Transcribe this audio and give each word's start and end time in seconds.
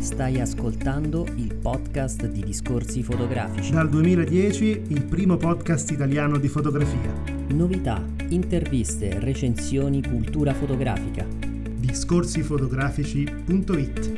Stai 0.00 0.40
ascoltando 0.40 1.24
il 1.36 1.54
podcast 1.54 2.26
di 2.26 2.42
Discorsi 2.42 3.04
Fotografici. 3.04 3.70
Dal 3.70 3.88
2010 3.88 4.86
il 4.88 5.04
primo 5.04 5.36
podcast 5.36 5.92
italiano 5.92 6.38
di 6.38 6.48
fotografia. 6.48 7.12
Novità, 7.50 8.04
interviste, 8.30 9.20
recensioni, 9.20 10.02
cultura 10.02 10.52
fotografica. 10.54 11.24
Discorsifotografici.it 11.24 14.12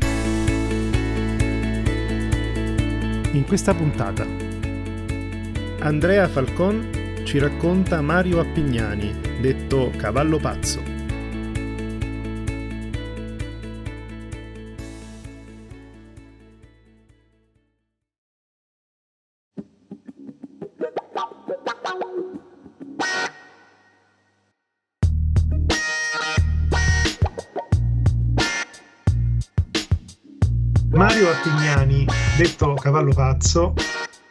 In 3.32 3.44
questa 3.46 3.74
puntata 3.74 4.24
Andrea 5.80 6.26
Falcon 6.28 6.88
ci 7.24 7.38
racconta 7.38 8.00
Mario 8.00 8.40
Appignani, 8.40 9.12
detto 9.42 9.92
Cavallo 9.98 10.38
Pazzo. 10.38 10.95
Cavallo 32.86 33.12
Pazzo, 33.12 33.74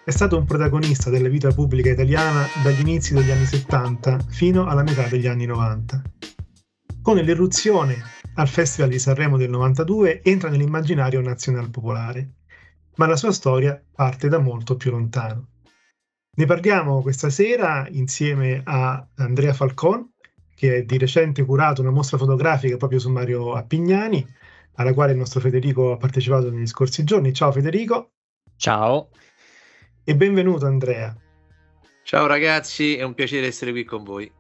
è 0.06 0.12
stato 0.12 0.38
un 0.38 0.46
protagonista 0.46 1.10
della 1.10 1.28
vita 1.28 1.52
pubblica 1.52 1.90
italiana 1.90 2.48
dagli 2.64 2.80
inizi 2.80 3.14
degli 3.14 3.30
anni 3.30 3.44
70 3.44 4.28
fino 4.30 4.66
alla 4.66 4.82
metà 4.82 5.10
degli 5.10 5.28
anni 5.28 5.46
90. 5.46 6.02
Con 7.02 7.18
l'irruzione 7.18 8.02
al 8.36 8.48
Festival 8.48 8.92
di 8.92 8.98
Sanremo 8.98 9.36
del 9.36 9.50
92 9.50 10.22
entra 10.24 10.48
nell'immaginario 10.48 11.20
nazionale 11.20 11.68
popolare, 11.68 12.36
ma 12.96 13.08
la 13.08 13.18
sua 13.18 13.34
storia 13.34 13.84
parte 13.94 14.30
da 14.30 14.40
molto 14.40 14.78
più 14.78 14.92
lontano. 14.92 15.50
Ne 16.38 16.46
parliamo 16.46 17.02
questa 17.02 17.30
sera 17.30 17.86
insieme 17.90 18.62
a 18.64 19.06
Andrea 19.16 19.52
Falcon, 19.52 20.14
che 20.56 20.78
è 20.78 20.84
di 20.84 20.98
recente 20.98 21.44
curato 21.44 21.82
una 21.82 21.92
mostra 21.92 22.18
fotografica 22.18 22.78
proprio 22.78 23.00
su 23.00 23.10
Mario 23.10 23.52
Appignani, 23.52 24.26
alla 24.76 24.94
quale 24.94 25.12
il 25.12 25.18
nostro 25.18 25.42
Federico 25.42 25.92
ha 25.92 25.98
partecipato 25.98 26.50
negli 26.50 26.68
scorsi 26.68 27.04
giorni. 27.04 27.34
Ciao 27.34 27.52
Federico. 27.52 28.12
Ciao. 28.58 29.10
E 30.04 30.16
benvenuto 30.16 30.66
Andrea. 30.66 31.16
Ciao 32.04 32.28
ragazzi, 32.28 32.96
è 32.96 33.04
un 33.04 33.14
piacere 33.14 33.48
essere 33.48 33.72
qui 33.72 33.84
con 33.84 34.04
voi. 34.04 34.32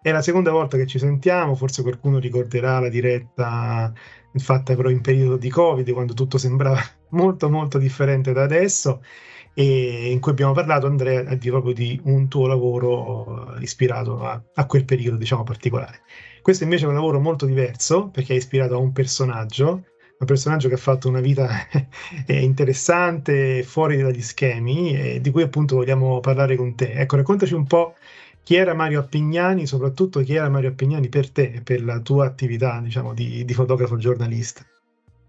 È 0.00 0.10
la 0.10 0.22
seconda 0.22 0.52
volta 0.52 0.76
che 0.76 0.86
ci 0.86 0.98
sentiamo, 0.98 1.54
forse 1.54 1.82
qualcuno 1.82 2.18
ricorderà 2.18 2.78
la 2.78 2.88
diretta 2.88 3.92
fatta 4.38 4.74
però 4.74 4.90
in 4.90 5.00
periodo 5.00 5.36
di 5.36 5.50
Covid, 5.50 5.90
quando 5.92 6.14
tutto 6.14 6.38
sembrava 6.38 6.80
molto 7.10 7.50
molto 7.50 7.78
differente 7.78 8.32
da 8.32 8.42
adesso 8.42 9.02
e 9.52 10.10
in 10.10 10.20
cui 10.20 10.32
abbiamo 10.32 10.52
parlato 10.52 10.86
Andrea 10.86 11.34
di 11.34 11.50
proprio 11.50 11.72
di 11.72 11.98
un 12.04 12.28
tuo 12.28 12.46
lavoro 12.46 13.56
ispirato 13.58 14.22
a, 14.22 14.40
a 14.54 14.66
quel 14.66 14.84
periodo 14.84 15.16
diciamo 15.16 15.42
particolare. 15.42 16.02
Questo 16.42 16.64
invece 16.64 16.84
è 16.84 16.88
un 16.88 16.94
lavoro 16.94 17.18
molto 17.18 17.46
diverso 17.46 18.08
perché 18.08 18.34
è 18.34 18.36
ispirato 18.36 18.74
a 18.74 18.78
un 18.78 18.92
personaggio, 18.92 19.84
un 20.18 20.26
personaggio 20.26 20.68
che 20.68 20.74
ha 20.74 20.78
fatto 20.78 21.08
una 21.08 21.20
vita 21.20 21.48
interessante, 22.26 23.62
fuori 23.62 24.00
dagli 24.00 24.22
schemi, 24.22 24.96
e 24.96 25.20
di 25.20 25.30
cui 25.30 25.42
appunto 25.42 25.76
vogliamo 25.76 26.20
parlare 26.20 26.56
con 26.56 26.74
te. 26.74 26.92
Ecco, 26.92 27.16
raccontaci 27.16 27.54
un 27.54 27.66
po' 27.66 27.94
chi 28.42 28.54
era 28.54 28.74
Mario 28.74 29.00
Appignani, 29.00 29.66
soprattutto 29.66 30.20
chi 30.20 30.34
era 30.34 30.48
Mario 30.48 30.70
Appignani 30.70 31.08
per 31.08 31.30
te, 31.30 31.60
per 31.62 31.82
la 31.82 32.00
tua 32.00 32.26
attività, 32.26 32.80
diciamo, 32.80 33.12
di, 33.12 33.44
di 33.44 33.54
fotografo 33.54 33.96
giornalista. 33.96 34.64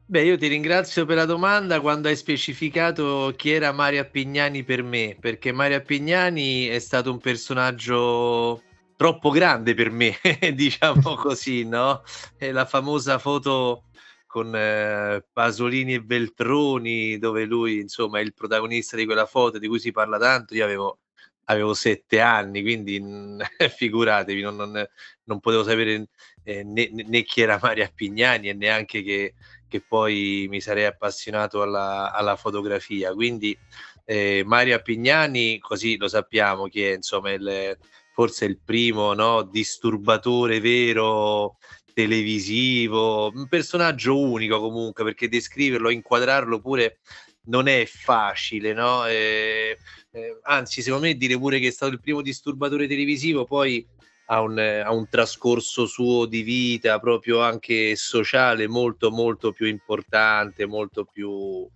Beh, 0.10 0.24
io 0.24 0.38
ti 0.38 0.48
ringrazio 0.48 1.06
per 1.06 1.18
la 1.18 1.26
domanda 1.26 1.82
quando 1.82 2.08
hai 2.08 2.16
specificato 2.16 3.34
chi 3.36 3.52
era 3.52 3.74
Mario 3.74 4.00
Appignani 4.00 4.64
per 4.64 4.82
me, 4.82 5.18
perché 5.20 5.52
Mario 5.52 5.78
Appignani 5.78 6.68
è 6.68 6.80
stato 6.80 7.12
un 7.12 7.18
personaggio 7.18 8.62
troppo 8.96 9.32
grande 9.32 9.74
per 9.74 9.92
me, 9.92 10.16
diciamo 10.56 11.16
così, 11.20 11.66
no? 11.66 12.04
È 12.38 12.52
la 12.52 12.66
famosa 12.66 13.20
foto 13.20 13.84
con 14.28 14.56
eh, 14.56 15.26
Pasolini 15.32 15.96
e 15.96 16.04
Veltroni, 16.06 17.18
dove 17.18 17.46
lui, 17.46 17.80
insomma, 17.80 18.20
è 18.20 18.22
il 18.22 18.34
protagonista 18.34 18.96
di 18.96 19.06
quella 19.06 19.26
foto 19.26 19.58
di 19.58 19.68
cui 19.68 19.80
si 19.80 19.92
parla 19.92 20.20
tanto. 20.20 20.54
Io 20.54 20.64
avevo, 20.64 21.00
avevo 21.46 21.74
sette 21.74 22.20
anni, 22.20 22.62
quindi 22.62 23.00
mh, 23.00 23.42
figuratevi, 23.76 24.42
non, 24.42 24.56
non, 24.56 24.88
non, 25.24 25.40
potevo 25.40 25.64
sapere 25.64 26.10
eh, 26.44 26.64
né, 26.64 26.90
né, 26.92 27.24
chi 27.24 27.42
era 27.42 27.58
Maria 27.62 27.92
Pignani 27.94 28.50
e 28.50 28.54
neanche 28.54 29.02
che, 29.02 29.34
che 29.68 29.82
poi 29.82 30.46
mi 30.50 30.62
sarei 30.62 30.86
appassionato 30.86 31.62
alla, 31.62 32.12
alla 32.14 32.36
fotografia. 32.36 33.14
Quindi 33.14 33.58
eh, 34.06 34.44
Maria 34.46 34.80
Pignani, 34.80 35.58
così 35.60 35.98
lo 35.98 36.08
sappiamo, 36.08 36.68
chi 36.68 36.84
è, 36.84 36.96
insomma, 36.96 37.32
il 37.32 37.78
forse 38.18 38.46
il 38.46 38.58
primo 38.58 39.14
no, 39.14 39.44
disturbatore 39.44 40.60
vero 40.60 41.58
televisivo, 41.98 43.32
un 43.34 43.48
personaggio 43.48 44.20
unico 44.20 44.60
comunque 44.60 45.04
perché 45.04 45.28
descriverlo, 45.28 45.90
inquadrarlo 45.90 46.60
pure 46.60 47.00
non 47.46 47.68
è 47.68 47.88
facile, 47.88 48.72
no? 48.72 49.08
Eh, 49.08 49.76
eh, 50.12 50.40
anzi, 50.44 50.84
secondo 50.84 51.08
me 51.08 51.16
dire 51.16 51.40
pure 51.40 51.58
che 51.58 51.70
è 51.70 51.72
stato 51.72 51.92
il 51.92 52.00
primo 52.00 52.22
disturbatore 52.22 52.86
televisivo 52.86 53.46
poi 53.46 53.84
ha 54.28 54.42
un, 54.42 54.60
ha 54.60 54.92
un, 54.92 55.10
trascorso 55.10 55.88
suo 55.88 56.28
di 56.28 56.44
vita 56.44 57.00
proprio 57.00 57.42
anche 57.42 57.96
sociale 57.96 58.68
molto 58.68 59.10
molto 59.10 59.52
più 59.52 59.66
importante, 59.66 60.68
molto 60.68 61.04
più 61.04 61.68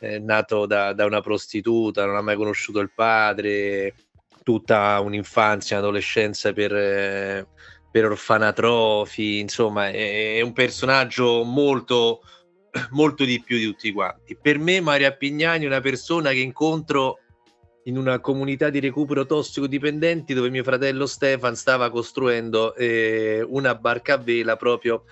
eh, 0.00 0.18
nato 0.18 0.66
da, 0.66 0.92
da, 0.92 1.06
una 1.06 1.22
prostituta, 1.22 2.04
non 2.04 2.16
ha 2.16 2.20
mai 2.20 2.36
conosciuto 2.36 2.80
il 2.80 2.90
padre, 2.94 3.94
tutta 4.42 5.00
un'infanzia, 5.00 5.78
un'adolescenza 5.78 6.52
per, 6.52 6.74
eh, 6.74 7.46
per 7.90 8.04
orfanatrofi, 8.04 9.38
insomma 9.38 9.90
è, 9.90 10.40
un 10.40 10.52
personaggio 10.52 11.42
molto, 11.42 12.22
molto 12.90 13.24
di 13.24 13.42
più 13.42 13.58
di 13.58 13.64
tutti 13.64 13.92
quanti. 13.92 14.36
Per 14.40 14.58
me 14.58 14.80
Maria 14.80 15.12
Pignani 15.12 15.64
è 15.64 15.66
una 15.66 15.80
persona 15.80 16.30
che 16.30 16.38
incontro 16.38 17.18
in 17.84 17.96
una 17.96 18.20
comunità 18.20 18.70
di 18.70 18.78
recupero 18.78 19.26
tossicodipendenti 19.26 20.34
dove 20.34 20.50
mio 20.50 20.62
fratello 20.62 21.06
Stefan 21.06 21.56
stava 21.56 21.90
costruendo 21.90 22.74
eh, 22.74 23.44
una 23.48 23.74
barca 23.74 24.14
a 24.14 24.18
vela 24.18 24.56
proprio 24.56 25.04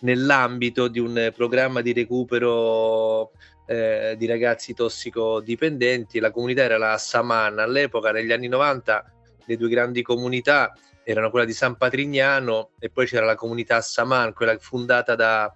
nell'ambito 0.00 0.88
di 0.88 1.00
un 1.00 1.32
programma 1.34 1.80
di 1.80 1.92
recupero 1.92 3.32
eh, 3.66 4.14
di 4.16 4.26
ragazzi 4.26 4.72
tossicodipendenti. 4.72 6.18
La 6.18 6.30
comunità 6.30 6.62
era 6.62 6.78
la 6.78 6.96
Saman. 6.96 7.58
All'epoca, 7.58 8.10
negli 8.12 8.32
anni 8.32 8.48
90, 8.48 9.12
le 9.46 9.56
due 9.56 9.68
grandi 9.68 10.02
comunità 10.02 10.72
erano 11.04 11.30
quella 11.30 11.44
di 11.44 11.52
San 11.52 11.76
Patrignano 11.76 12.70
e 12.78 12.90
poi 12.90 13.06
c'era 13.06 13.26
la 13.26 13.34
comunità 13.34 13.80
Saman, 13.80 14.32
quella 14.32 14.56
fondata 14.58 15.14
da, 15.14 15.54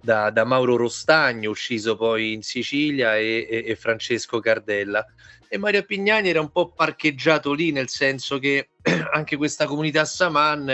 da, 0.00 0.30
da 0.30 0.44
Mauro 0.44 0.76
Rostagno, 0.76 1.50
ucciso 1.50 1.96
poi 1.96 2.32
in 2.32 2.42
Sicilia, 2.42 3.16
e, 3.16 3.46
e, 3.48 3.64
e 3.66 3.76
Francesco 3.76 4.40
Cardella. 4.40 5.04
E 5.48 5.58
Mario 5.58 5.82
Pignani 5.84 6.28
era 6.28 6.40
un 6.40 6.50
po' 6.50 6.72
parcheggiato 6.72 7.52
lì, 7.52 7.72
nel 7.72 7.88
senso 7.88 8.38
che 8.38 8.70
anche 9.12 9.36
questa 9.36 9.66
comunità 9.66 10.04
Saman 10.04 10.68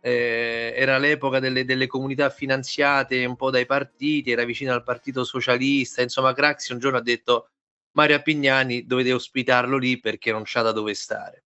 eh, 0.00 0.72
era 0.74 0.98
l'epoca 0.98 1.38
delle, 1.38 1.64
delle, 1.64 1.86
comunità 1.86 2.30
finanziate 2.30 3.24
un 3.24 3.36
po' 3.36 3.50
dai 3.50 3.66
partiti, 3.66 4.30
era 4.30 4.44
vicino 4.44 4.72
al 4.72 4.82
partito 4.82 5.24
socialista, 5.24 6.02
insomma 6.02 6.32
Craxi 6.32 6.72
un 6.72 6.78
giorno 6.78 6.98
ha 6.98 7.02
detto 7.02 7.50
Mario 7.92 8.16
Appignani 8.16 8.86
dovete 8.86 9.12
ospitarlo 9.12 9.76
lì 9.76 9.98
perché 9.98 10.32
non 10.32 10.42
c'ha 10.44 10.62
da 10.62 10.72
dove 10.72 10.94
stare. 10.94 11.44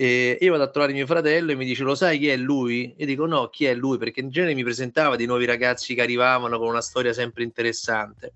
E 0.00 0.38
io 0.40 0.52
vado 0.52 0.62
a 0.62 0.70
trovare 0.70 0.94
mio 0.94 1.04
fratello 1.04 1.52
e 1.52 1.56
mi 1.56 1.66
dice 1.66 1.82
lo 1.82 1.94
sai 1.94 2.18
chi 2.18 2.28
è 2.28 2.36
lui? 2.38 2.94
E 2.96 3.04
dico 3.04 3.26
no, 3.26 3.48
chi 3.48 3.66
è 3.66 3.74
lui? 3.74 3.98
Perché 3.98 4.20
in 4.20 4.30
genere 4.30 4.54
mi 4.54 4.62
presentava 4.62 5.14
di 5.14 5.26
nuovi 5.26 5.44
ragazzi 5.44 5.94
che 5.94 6.00
arrivavano 6.00 6.56
con 6.58 6.68
una 6.68 6.80
storia 6.80 7.12
sempre 7.12 7.42
interessante 7.42 8.32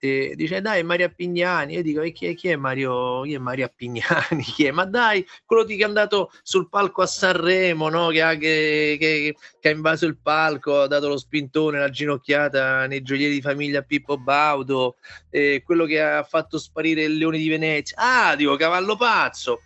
e 0.00 0.34
dice 0.36 0.60
dai 0.60 0.84
Mario 0.84 1.10
Pignani 1.12 1.74
io 1.74 1.82
dico 1.82 2.02
e 2.02 2.12
chi 2.12 2.26
è, 2.26 2.34
chi 2.34 2.48
è 2.48 2.56
Mario 2.56 3.22
chi 3.22 3.34
è 3.34 3.38
Mario 3.38 3.72
Pignani 3.74 4.42
chi 4.54 4.66
è 4.66 4.70
ma 4.70 4.84
dai 4.84 5.26
quello 5.44 5.64
che 5.64 5.74
è 5.76 5.82
andato 5.82 6.30
sul 6.42 6.68
palco 6.68 7.02
a 7.02 7.06
Sanremo 7.06 7.88
no? 7.88 8.08
che, 8.08 8.22
ha, 8.22 8.34
che, 8.36 8.96
che, 9.00 9.34
che, 9.58 9.68
ha 9.68 9.72
invaso 9.72 10.06
il 10.06 10.18
palco 10.18 10.82
ha 10.82 10.86
dato 10.86 11.08
lo 11.08 11.16
spintone 11.16 11.80
la 11.80 11.88
ginocchiata 11.88 12.86
nei 12.86 13.02
gioielli 13.02 13.34
di 13.34 13.40
famiglia 13.40 13.82
Pippo 13.82 14.18
Baudo 14.18 14.96
eh, 15.30 15.62
quello 15.64 15.84
che 15.84 16.00
ha 16.00 16.22
fatto 16.22 16.58
sparire 16.58 17.02
il 17.02 17.16
leone 17.16 17.38
di 17.38 17.48
Venezia 17.48 17.96
ah 17.96 18.36
dico 18.36 18.54
cavallo 18.54 18.94
pazzo 18.94 19.62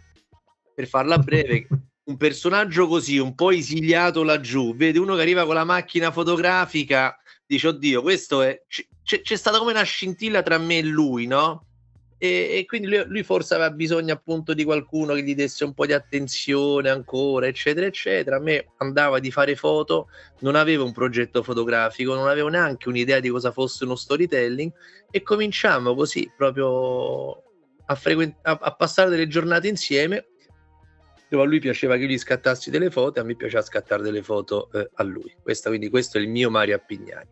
per 0.75 0.87
farla 0.87 1.19
breve 1.19 1.67
un 2.05 2.17
personaggio 2.17 2.89
così 2.89 3.19
un 3.19 3.35
po' 3.35 3.51
esiliato 3.51 4.23
laggiù 4.23 4.75
vede 4.75 4.99
uno 4.99 5.15
che 5.15 5.23
arriva 5.23 5.45
con 5.45 5.55
la 5.55 5.65
macchina 5.65 6.11
fotografica 6.11 7.17
dice 7.47 7.69
oddio 7.69 8.03
questo 8.03 8.43
è 8.43 8.61
c'è, 9.03 9.21
c'è 9.21 9.37
stata 9.37 9.59
come 9.59 9.73
una 9.73 9.83
scintilla 9.83 10.43
tra 10.43 10.59
me 10.59 10.79
e 10.79 10.83
lui, 10.83 11.27
no? 11.27 11.67
e, 12.23 12.59
e 12.59 12.65
quindi 12.67 12.87
lui, 12.87 13.03
lui, 13.07 13.23
forse 13.25 13.55
aveva 13.55 13.71
bisogno 13.73 14.13
appunto 14.13 14.55
di 14.55 14.63
qualcuno 14.63 15.13
che 15.15 15.25
gli 15.25 15.35
desse 15.35 15.65
un 15.65 15.75
po' 15.75 15.87
di 15.87 15.93
attenzione 15.93 16.89
ancora, 16.89 17.49
eccetera, 17.49 17.85
eccetera. 17.85 18.37
A 18.37 18.41
me 18.41 18.69
andava 18.79 19.19
di 19.19 19.33
fare 19.33 19.57
foto, 19.57 20.09
non 20.39 20.55
avevo 20.55 20.85
un 20.85 20.93
progetto 20.93 21.43
fotografico, 21.43 22.15
non 22.15 22.29
avevo 22.29 22.47
neanche 22.47 22.89
un'idea 22.89 23.19
di 23.19 23.29
cosa 23.29 23.51
fosse 23.51 23.83
uno 23.83 23.97
storytelling 23.97 24.71
e 25.11 25.23
cominciamo 25.23 25.97
così 25.97 26.31
proprio 26.37 27.43
a, 27.87 27.95
frequent- 27.97 28.39
a, 28.43 28.57
a 28.63 28.73
passare 28.73 29.11
delle 29.11 29.27
giornate 29.27 29.67
insieme 29.67 30.27
dove 31.33 31.45
a 31.45 31.47
lui 31.47 31.61
piaceva 31.61 31.97
che 31.97 32.03
io 32.03 32.09
gli 32.09 32.19
scattassi 32.19 32.69
delle 32.69 32.91
foto 32.91 33.19
e 33.19 33.23
a 33.23 33.25
me 33.25 33.35
piaceva 33.35 33.63
scattare 33.63 34.03
delle 34.03 34.23
foto 34.23 34.71
eh, 34.73 34.91
a 34.93 35.03
lui. 35.03 35.35
Questa, 35.43 35.71
quindi 35.71 35.89
questo 35.89 36.19
è 36.19 36.21
il 36.21 36.29
mio 36.29 36.51
Mario 36.51 36.77
Appignani, 36.77 37.27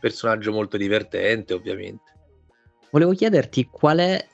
personaggio 0.00 0.50
molto 0.50 0.76
divertente 0.76 1.54
ovviamente. 1.54 2.12
Volevo 2.90 3.12
chiederti 3.12 3.68
qual 3.70 3.98
è 3.98 4.26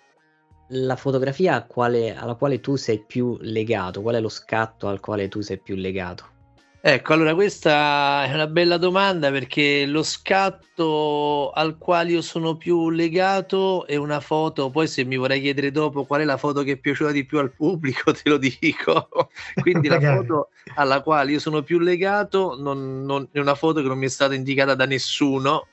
la 0.68 0.96
fotografia 0.96 1.62
quale, 1.64 2.14
alla 2.14 2.34
quale 2.34 2.60
tu 2.60 2.76
sei 2.76 3.04
più 3.04 3.36
legato, 3.40 4.00
qual 4.00 4.14
è 4.14 4.20
lo 4.20 4.30
scatto 4.30 4.88
al 4.88 5.00
quale 5.00 5.28
tu 5.28 5.42
sei 5.42 5.58
più 5.58 5.74
legato? 5.74 6.38
Ecco, 6.82 7.12
allora 7.12 7.34
questa 7.34 8.24
è 8.24 8.32
una 8.32 8.46
bella 8.46 8.78
domanda 8.78 9.30
perché 9.30 9.84
lo 9.84 10.02
scatto 10.02 11.50
al 11.50 11.76
quale 11.76 12.12
io 12.12 12.22
sono 12.22 12.56
più 12.56 12.88
legato 12.88 13.86
è 13.86 13.96
una 13.96 14.20
foto, 14.20 14.70
poi 14.70 14.88
se 14.88 15.04
mi 15.04 15.16
vorrai 15.18 15.42
chiedere 15.42 15.72
dopo 15.72 16.06
qual 16.06 16.22
è 16.22 16.24
la 16.24 16.38
foto 16.38 16.62
che 16.62 16.72
è 16.72 16.76
piaciuta 16.78 17.10
di 17.10 17.26
più 17.26 17.38
al 17.38 17.52
pubblico, 17.52 18.12
te 18.16 18.30
lo 18.30 18.38
dico. 18.38 19.08
Quindi 19.60 19.88
la 19.88 20.00
foto 20.00 20.48
alla 20.76 21.02
quale 21.02 21.32
io 21.32 21.38
sono 21.38 21.62
più 21.62 21.78
legato 21.80 22.56
non, 22.58 23.04
non, 23.04 23.28
è 23.30 23.40
una 23.40 23.54
foto 23.54 23.82
che 23.82 23.88
non 23.88 23.98
mi 23.98 24.06
è 24.06 24.08
stata 24.08 24.32
indicata 24.32 24.74
da 24.74 24.86
nessuno, 24.86 25.66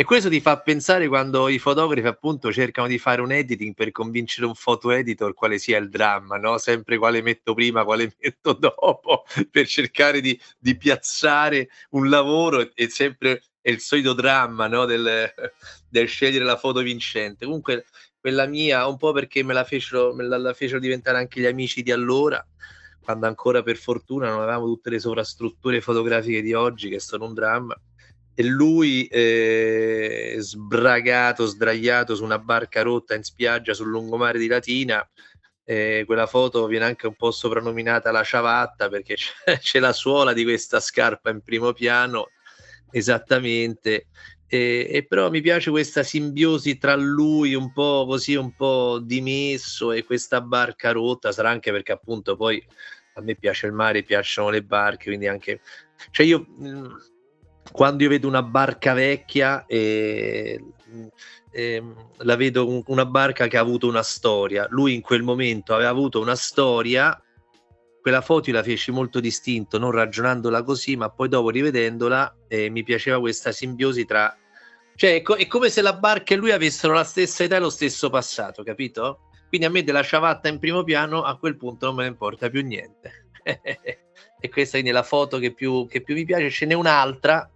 e 0.00 0.04
questo 0.04 0.30
ti 0.30 0.40
fa 0.40 0.58
pensare 0.58 1.08
quando 1.08 1.46
i 1.50 1.58
fotografi 1.58 2.06
appunto 2.06 2.50
cercano 2.50 2.86
di 2.86 2.96
fare 2.96 3.20
un 3.20 3.32
editing 3.32 3.74
per 3.74 3.90
convincere 3.90 4.46
un 4.46 4.54
foto 4.54 4.92
editor 4.92 5.34
quale 5.34 5.58
sia 5.58 5.76
il 5.76 5.90
dramma, 5.90 6.38
no? 6.38 6.56
Sempre 6.56 6.96
quale 6.96 7.20
metto 7.20 7.52
prima, 7.52 7.84
quale 7.84 8.10
metto 8.18 8.54
dopo, 8.54 9.24
per 9.50 9.66
cercare 9.66 10.22
di, 10.22 10.40
di 10.58 10.74
piazzare 10.74 11.68
un 11.90 12.08
lavoro 12.08 12.74
e 12.74 12.88
sempre 12.88 13.42
è 13.60 13.68
il 13.68 13.80
solito 13.80 14.14
dramma, 14.14 14.68
no? 14.68 14.86
Del, 14.86 15.34
del, 15.86 16.08
scegliere 16.08 16.46
la 16.46 16.56
foto 16.56 16.80
vincente. 16.80 17.44
Comunque 17.44 17.84
quella 18.18 18.46
mia, 18.46 18.86
un 18.86 18.96
po' 18.96 19.12
perché 19.12 19.42
me 19.42 19.52
la 19.52 19.64
fecero, 19.64 20.14
me 20.14 20.24
la, 20.24 20.38
la 20.38 20.54
fecero 20.54 20.80
diventare 20.80 21.18
anche 21.18 21.42
gli 21.42 21.46
amici 21.46 21.82
di 21.82 21.92
allora, 21.92 22.42
quando 23.02 23.26
ancora 23.26 23.62
per 23.62 23.76
fortuna 23.76 24.30
non 24.30 24.40
avevamo 24.40 24.64
tutte 24.64 24.88
le 24.88 24.98
sovrastrutture 24.98 25.82
fotografiche 25.82 26.40
di 26.40 26.54
oggi, 26.54 26.88
che 26.88 27.00
sono 27.00 27.26
un 27.26 27.34
dramma 27.34 27.78
e 28.34 28.42
lui 28.44 29.06
eh, 29.06 30.36
sbragato, 30.38 31.46
sdraiato 31.46 32.14
su 32.14 32.24
una 32.24 32.38
barca 32.38 32.82
rotta 32.82 33.14
in 33.14 33.22
spiaggia 33.22 33.74
sul 33.74 33.88
lungomare 33.88 34.38
di 34.38 34.46
Latina. 34.46 35.06
Eh, 35.64 36.02
quella 36.06 36.26
foto 36.26 36.66
viene 36.66 36.86
anche 36.86 37.06
un 37.06 37.14
po' 37.14 37.30
soprannominata 37.30 38.10
la 38.10 38.24
ciavatta 38.24 38.88
perché 38.88 39.14
c'è, 39.44 39.58
c'è 39.58 39.78
la 39.78 39.92
suola 39.92 40.32
di 40.32 40.42
questa 40.42 40.80
scarpa 40.80 41.30
in 41.30 41.42
primo 41.42 41.72
piano 41.72 42.30
esattamente 42.90 44.06
e, 44.52 44.88
e, 44.90 45.06
però 45.06 45.30
mi 45.30 45.40
piace 45.40 45.70
questa 45.70 46.02
simbiosi 46.02 46.76
tra 46.76 46.96
lui 46.96 47.54
un 47.54 47.72
po' 47.72 48.04
così 48.08 48.34
un 48.34 48.52
po' 48.52 48.98
dimesso 49.00 49.92
e 49.92 50.02
questa 50.02 50.40
barca 50.40 50.90
rotta 50.90 51.30
sarà 51.30 51.50
anche 51.50 51.70
perché 51.70 51.92
appunto 51.92 52.34
poi 52.34 52.60
a 53.14 53.20
me 53.20 53.36
piace 53.36 53.66
il 53.66 53.72
mare 53.72 54.02
piacciono 54.02 54.50
le 54.50 54.64
barche 54.64 55.04
quindi 55.04 55.28
anche 55.28 55.60
cioè 56.10 56.26
io 56.26 56.46
quando 57.72 58.02
io 58.02 58.08
vedo 58.08 58.26
una 58.26 58.42
barca 58.42 58.92
vecchia 58.92 59.64
e, 59.66 60.62
e, 61.50 61.82
la 62.18 62.36
vedo 62.36 62.82
una 62.86 63.06
barca 63.06 63.46
che 63.46 63.56
ha 63.56 63.60
avuto 63.60 63.86
una 63.86 64.02
storia 64.02 64.66
lui 64.70 64.94
in 64.94 65.00
quel 65.00 65.22
momento 65.22 65.74
aveva 65.74 65.90
avuto 65.90 66.20
una 66.20 66.36
storia 66.36 67.20
quella 68.00 68.22
foto 68.22 68.50
la 68.50 68.62
feci 68.62 68.90
molto 68.90 69.20
distinto 69.20 69.78
non 69.78 69.90
ragionandola 69.90 70.62
così 70.62 70.96
ma 70.96 71.10
poi 71.10 71.28
dopo 71.28 71.50
rivedendola 71.50 72.34
eh, 72.48 72.70
mi 72.70 72.82
piaceva 72.82 73.20
questa 73.20 73.52
simbiosi 73.52 74.04
tra 74.04 74.34
cioè 74.96 75.22
è, 75.22 75.46
come 75.46 75.70
se 75.70 75.82
la 75.82 75.94
barca 75.94 76.34
e 76.34 76.36
lui 76.36 76.50
avessero 76.50 76.92
la 76.92 77.04
stessa 77.04 77.44
età 77.44 77.56
e 77.56 77.60
lo 77.60 77.70
stesso 77.70 78.10
passato 78.10 78.62
capito? 78.62 79.28
quindi 79.48 79.66
a 79.66 79.70
me 79.70 79.82
della 79.82 80.02
ciabatta 80.02 80.48
in 80.48 80.58
primo 80.58 80.82
piano 80.82 81.22
a 81.22 81.36
quel 81.36 81.56
punto 81.56 81.86
non 81.86 81.96
me 81.96 82.02
ne 82.02 82.08
importa 82.08 82.48
più 82.48 82.62
niente 82.62 83.26
e 83.42 84.48
questa 84.48 84.72
quindi 84.72 84.90
è 84.90 84.92
la 84.92 85.02
foto 85.02 85.38
che 85.38 85.52
più, 85.52 85.86
che 85.86 86.02
più 86.02 86.14
mi 86.14 86.24
piace 86.24 86.50
ce 86.50 86.66
n'è 86.66 86.74
un'altra 86.74 87.50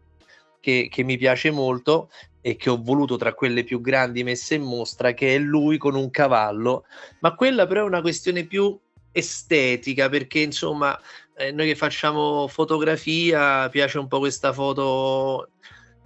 che, 0.65 0.89
che 0.91 1.03
mi 1.03 1.19
piace 1.19 1.51
molto 1.51 2.11
e 2.41 2.57
che 2.57 2.71
ho 2.71 2.81
voluto 2.81 3.17
tra 3.17 3.35
quelle 3.35 3.65
più 3.65 3.83
grandi 3.83 4.25
messe 4.25 4.55
in 4.55 4.63
mostra, 4.63 5.13
che 5.13 5.35
è 5.35 5.39
lui 5.39 5.77
con 5.77 5.95
un 5.95 6.09
cavallo, 6.09 6.87
ma 7.21 7.35
quella 7.35 7.67
però 7.67 7.83
è 7.83 7.87
una 7.87 8.01
questione 8.01 8.45
più 8.45 8.79
estetica 9.13 10.09
perché 10.09 10.41
insomma 10.41 10.99
eh, 11.37 11.53
noi 11.53 11.67
che 11.67 11.77
facciamo 11.77 12.49
fotografia 12.49 13.69
piace 13.69 13.99
un 13.99 14.09
po' 14.09 14.21
questa 14.21 14.55
foto 14.55 15.51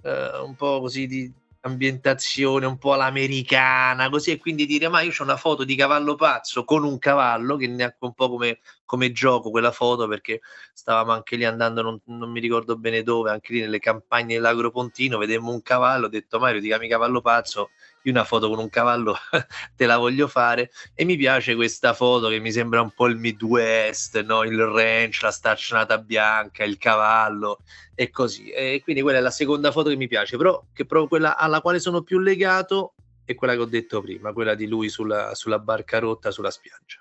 eh, 0.03 0.39
un 0.43 0.55
po' 0.55 0.81
così 0.81 1.07
di 1.07 1.33
ambientazione 1.61 2.65
un 2.65 2.77
po' 2.77 2.93
all'americana, 2.93 4.09
così 4.09 4.31
e 4.31 4.37
quindi 4.37 4.65
dire 4.65 4.89
ma 4.89 4.99
io 5.01 5.13
ho 5.17 5.23
una 5.23 5.37
foto 5.37 5.63
di 5.63 5.75
cavallo 5.75 6.15
pazzo 6.15 6.65
con 6.65 6.83
un 6.83 6.99
cavallo 6.99 7.55
che 7.55 7.67
ne 7.67 7.83
ha 7.85 7.95
un 7.99 8.13
po' 8.13 8.29
come, 8.29 8.59
come 8.89 9.11
gioco 9.11 9.51
quella 9.51 9.71
foto 9.71 10.07
perché 10.07 10.41
stavamo 10.73 11.11
anche 11.11 11.35
lì 11.35 11.45
andando, 11.45 11.83
non, 11.83 12.01
non, 12.05 12.31
mi 12.31 12.39
ricordo 12.39 12.75
bene 12.75 13.03
dove, 13.03 13.29
anche 13.29 13.53
lì 13.53 13.59
nelle 13.59 13.77
campagne 13.77 14.33
dell'Agropontino, 14.33 15.19
vedemmo 15.19 15.51
un 15.51 15.61
cavallo, 15.61 16.07
ho 16.07 16.09
detto 16.09 16.39
Mario 16.39 16.59
ti 16.59 16.65
chiami 16.65 16.89
cavallo 16.89 17.21
pazzo, 17.21 17.69
io 18.01 18.11
una 18.11 18.23
foto 18.23 18.49
con 18.49 18.57
un 18.57 18.67
cavallo 18.69 19.15
te 19.77 19.85
la 19.85 19.97
voglio 19.97 20.27
fare 20.27 20.71
e 20.95 21.05
mi 21.05 21.17
piace 21.17 21.53
questa 21.53 21.93
foto 21.93 22.29
che 22.29 22.39
mi 22.39 22.51
sembra 22.51 22.81
un 22.81 22.89
po' 22.89 23.05
il 23.05 23.17
Midwest, 23.17 24.23
no? 24.23 24.41
il 24.41 24.57
ranch, 24.57 25.19
la 25.21 25.29
staccionata 25.29 25.99
bianca, 25.99 26.63
il 26.63 26.79
cavallo 26.79 27.59
e 27.93 28.09
così. 28.09 28.49
E 28.49 28.81
quindi 28.83 29.03
quella 29.03 29.19
è 29.19 29.21
la 29.21 29.29
seconda 29.29 29.71
foto 29.71 29.89
che 29.89 29.97
mi 29.97 30.07
piace, 30.07 30.35
però 30.35 30.65
che 30.73 30.87
proprio 30.87 31.07
quella 31.07 31.37
alla 31.37 31.61
quale 31.61 31.77
sono 31.77 32.01
più 32.01 32.17
legato 32.17 32.95
è 33.23 33.35
quella 33.35 33.53
che 33.53 33.59
ho 33.59 33.65
detto 33.65 34.01
prima, 34.01 34.33
quella 34.33 34.55
di 34.55 34.65
lui 34.65 34.89
sulla, 34.89 35.35
sulla 35.35 35.59
barca 35.59 35.99
rotta 35.99 36.31
sulla 36.31 36.49
spiaggia. 36.49 36.99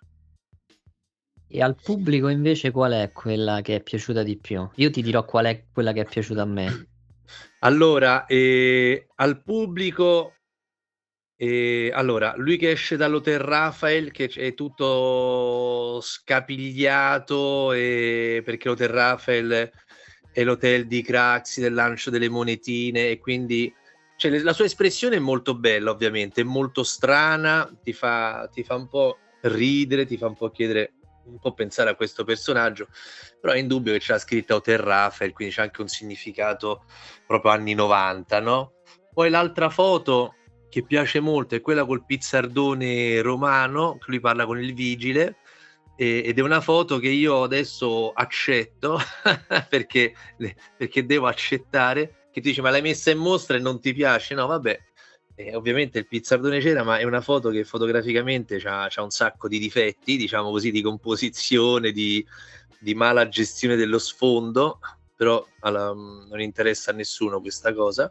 E 1.50 1.62
al 1.62 1.76
pubblico 1.82 2.28
invece 2.28 2.70
qual 2.70 2.92
è 2.92 3.10
quella 3.12 3.62
che 3.62 3.76
è 3.76 3.82
piaciuta 3.82 4.22
di 4.22 4.36
più? 4.36 4.68
Io 4.74 4.90
ti 4.90 5.02
dirò 5.02 5.24
qual 5.24 5.46
è 5.46 5.64
quella 5.72 5.92
che 5.92 6.02
è 6.02 6.04
piaciuta 6.04 6.42
a 6.42 6.46
me. 6.46 6.86
Allora, 7.60 8.24
eh, 8.26 9.08
al 9.16 9.42
pubblico 9.42 10.34
e 11.40 11.90
allora, 11.94 12.34
lui 12.36 12.56
che 12.56 12.72
esce 12.72 12.96
dall'hotel 12.96 13.38
Rafael, 13.38 14.10
che 14.10 14.26
è 14.26 14.54
tutto 14.54 16.00
scapigliato, 16.00 17.72
e, 17.72 18.42
perché 18.44 18.68
l'hotel 18.68 18.88
Rafael 18.88 19.70
è 20.32 20.42
l'hotel 20.44 20.88
di 20.88 21.00
Craxi 21.00 21.60
del 21.60 21.74
lancio 21.74 22.10
delle 22.10 22.28
monetine, 22.28 23.10
e 23.10 23.18
quindi 23.20 23.72
cioè, 24.16 24.36
la 24.40 24.52
sua 24.52 24.64
espressione 24.64 25.14
è 25.14 25.20
molto 25.20 25.54
bella, 25.54 25.92
ovviamente, 25.92 26.40
è 26.40 26.44
molto 26.44 26.82
strana, 26.82 27.72
ti 27.84 27.92
fa, 27.92 28.48
ti 28.52 28.64
fa 28.64 28.74
un 28.74 28.88
po' 28.88 29.18
ridere, 29.42 30.06
ti 30.06 30.16
fa 30.16 30.26
un 30.26 30.34
po' 30.34 30.50
chiedere, 30.50 30.94
un 31.28 31.38
po' 31.38 31.52
pensare 31.52 31.90
a 31.90 31.94
questo 31.94 32.24
personaggio, 32.24 32.88
però 33.40 33.52
è 33.52 33.58
indubbio 33.58 33.92
che 33.92 33.98
c'è 33.98 34.18
scritta 34.18 34.54
Hotel 34.54 34.78
Rafael, 34.78 35.32
quindi 35.32 35.54
c'è 35.54 35.62
anche 35.62 35.80
un 35.80 35.88
significato 35.88 36.84
proprio 37.26 37.52
anni 37.52 37.74
90, 37.74 38.40
no? 38.40 38.72
Poi 39.12 39.30
l'altra 39.30 39.68
foto 39.68 40.34
che 40.68 40.84
piace 40.84 41.20
molto 41.20 41.54
è 41.54 41.60
quella 41.60 41.84
col 41.84 42.04
pizzardone 42.04 43.20
romano, 43.20 43.98
che 43.98 44.04
lui 44.08 44.20
parla 44.20 44.46
con 44.46 44.60
il 44.62 44.74
vigile, 44.74 45.38
e, 45.96 46.22
ed 46.24 46.38
è 46.38 46.42
una 46.42 46.60
foto 46.60 46.98
che 46.98 47.08
io 47.08 47.42
adesso 47.42 48.12
accetto 48.12 48.98
perché, 49.68 50.14
perché 50.76 51.04
devo 51.04 51.26
accettare 51.26 52.28
che 52.30 52.40
tu 52.40 52.48
dici 52.48 52.60
ma 52.60 52.70
l'hai 52.70 52.82
messa 52.82 53.10
in 53.10 53.18
mostra 53.18 53.56
e 53.56 53.60
non 53.60 53.80
ti 53.80 53.92
piace? 53.92 54.34
No, 54.34 54.46
vabbè, 54.46 54.78
eh, 55.38 55.54
ovviamente 55.54 56.00
il 56.00 56.08
pizzardone 56.08 56.58
c'era, 56.58 56.82
ma 56.82 56.98
è 56.98 57.04
una 57.04 57.20
foto 57.20 57.50
che 57.50 57.62
fotograficamente 57.62 58.56
ha 58.64 58.90
un 58.96 59.10
sacco 59.10 59.46
di 59.46 59.60
difetti, 59.60 60.16
diciamo 60.16 60.50
così, 60.50 60.72
di 60.72 60.82
composizione, 60.82 61.92
di, 61.92 62.26
di 62.80 62.94
mala 62.94 63.28
gestione 63.28 63.76
dello 63.76 64.00
sfondo, 64.00 64.80
però 65.14 65.46
alla, 65.60 65.92
non 65.92 66.40
interessa 66.40 66.90
a 66.90 66.94
nessuno 66.94 67.40
questa 67.40 67.72
cosa 67.72 68.10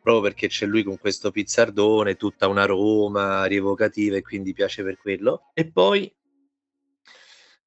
proprio 0.00 0.20
perché 0.20 0.48
c'è 0.48 0.66
lui 0.66 0.82
con 0.82 0.98
questo 0.98 1.30
pizzardone, 1.30 2.16
tutta 2.16 2.46
una 2.46 2.66
Roma 2.66 3.46
rievocativa 3.46 4.16
e 4.16 4.22
quindi 4.22 4.52
piace 4.52 4.82
per 4.82 4.98
quello. 4.98 5.50
E 5.54 5.70
poi 5.70 6.14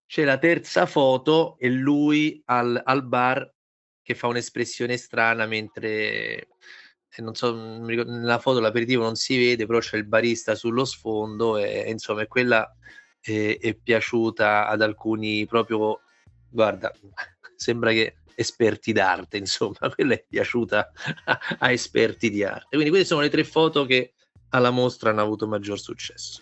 c'è 0.06 0.24
la 0.24 0.38
terza 0.38 0.86
foto 0.86 1.58
e 1.58 1.70
lui 1.70 2.40
al, 2.46 2.80
al 2.84 3.04
bar 3.08 3.52
che 4.04 4.14
fa 4.14 4.28
un'espressione 4.28 4.98
strana 4.98 5.48
mentre 5.48 6.48
non 7.22 7.36
so, 7.36 7.54
nella 7.54 8.40
foto 8.40 8.60
l'aperitivo 8.60 9.04
non 9.04 9.16
si 9.16 9.38
vede, 9.38 9.66
però 9.66 9.80
c'è 9.80 9.98
il 9.98 10.06
barista 10.06 10.56
sullo 10.56 10.86
sfondo 10.86 11.58
e, 11.58 11.90
insomma 11.90 12.22
è 12.22 12.28
quella 12.28 12.70
è, 13.20 13.58
è 13.60 13.74
piaciuta 13.76 14.68
ad 14.68 14.82
alcuni 14.82 15.46
proprio, 15.46 16.02
guarda, 16.50 16.92
sembra 17.56 17.92
che 17.92 18.18
esperti 18.36 18.92
d'arte, 18.92 19.38
insomma, 19.38 19.78
quella 19.94 20.14
è 20.14 20.24
piaciuta 20.28 20.92
a, 21.26 21.40
a 21.60 21.72
esperti 21.72 22.30
di 22.30 22.44
arte. 22.44 22.68
Quindi 22.70 22.90
queste 22.90 23.08
sono 23.08 23.22
le 23.22 23.30
tre 23.30 23.44
foto 23.44 23.86
che 23.86 24.14
alla 24.50 24.70
mostra 24.70 25.10
hanno 25.10 25.22
avuto 25.22 25.48
maggior 25.48 25.80
successo. 25.80 26.42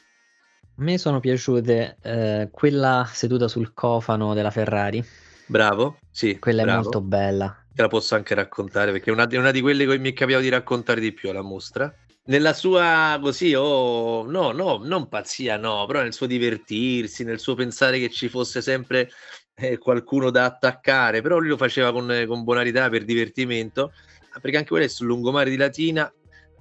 A 0.78 0.84
me 0.84 0.98
sono 0.98 1.22
piaciute 1.22 1.98
eh, 2.02 2.50
quella 2.52 3.10
seduta 3.12 3.48
sul 3.48 3.74
cofano 3.74 4.34
della 4.34 4.52
Ferrari. 4.52 5.04
Bravo, 5.48 6.00
sì. 6.12 6.38
Quella 6.38 6.64
bravo. 6.64 6.80
è 6.80 6.84
molto 6.84 7.02
bella. 7.02 7.65
Te 7.76 7.82
la 7.82 7.90
posso 7.90 8.16
anche 8.16 8.34
raccontare 8.36 8.94
perché 8.94 9.10
è 9.10 9.14
una, 9.14 9.28
una 9.30 9.52
di 9.52 9.60
quelle 9.60 9.86
che 9.86 9.98
mi 9.98 10.12
è 10.12 10.14
capitato 10.14 10.44
di 10.44 10.50
raccontare 10.50 11.02
di 11.02 11.12
più 11.12 11.30
alla 11.30 11.42
mostra. 11.42 11.94
Nella 12.28 12.54
sua 12.54 13.20
così, 13.22 13.54
oh, 13.54 14.24
no, 14.24 14.54
no, 14.54 14.80
non 14.82 15.10
pazzia, 15.10 15.58
no, 15.58 15.86
però 15.86 16.02
nel 16.02 16.14
suo 16.14 16.26
divertirsi, 16.26 17.26
nel 17.26 17.40
suo 17.40 17.54
pensare 17.54 18.00
che 18.00 18.10
ci 18.10 18.30
fosse 18.30 18.62
sempre 18.62 19.10
eh, 19.56 19.78
qualcuno 19.78 20.30
da 20.30 20.46
attaccare, 20.46 21.22
però 21.22 21.38
lui 21.38 21.50
lo 21.50 21.58
faceva 21.58 21.92
con, 21.92 22.24
con 22.26 22.46
bonarietà 22.46 22.88
per 22.90 23.04
divertimento, 23.04 23.92
perché 24.42 24.56
anche 24.56 24.70
quello 24.70 24.86
è 24.86 24.88
sul 24.88 25.08
lungomare 25.08 25.50
di 25.50 25.58
Latina, 25.58 26.12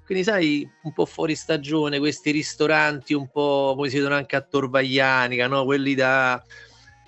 quindi 0.04 0.24
sai, 0.24 0.68
un 0.82 0.92
po' 0.92 1.06
fuori 1.06 1.34
stagione, 1.34 1.98
questi 1.98 2.30
ristoranti 2.30 3.14
un 3.14 3.30
po' 3.30 3.74
come 3.74 3.88
si 3.88 3.96
vedono 3.96 4.16
anche 4.16 4.36
a 4.36 4.42
Torvaglianica, 4.42 5.46
no? 5.46 5.64
quelli 5.64 5.94
da, 5.94 6.42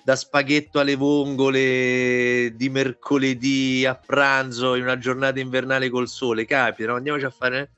da 0.07 0.15
spaghetto 0.15 0.79
alle 0.79 0.95
vongole 0.95 2.53
di 2.55 2.69
mercoledì 2.69 3.85
a 3.85 3.93
pranzo 3.95 4.75
in 4.75 4.83
una 4.83 4.97
giornata 4.97 5.41
invernale 5.41 5.89
col 5.89 6.07
sole, 6.07 6.45
capita, 6.45 6.91
no? 6.91 6.95
andiamoci 6.95 7.25
a 7.25 7.29
fare... 7.29 7.73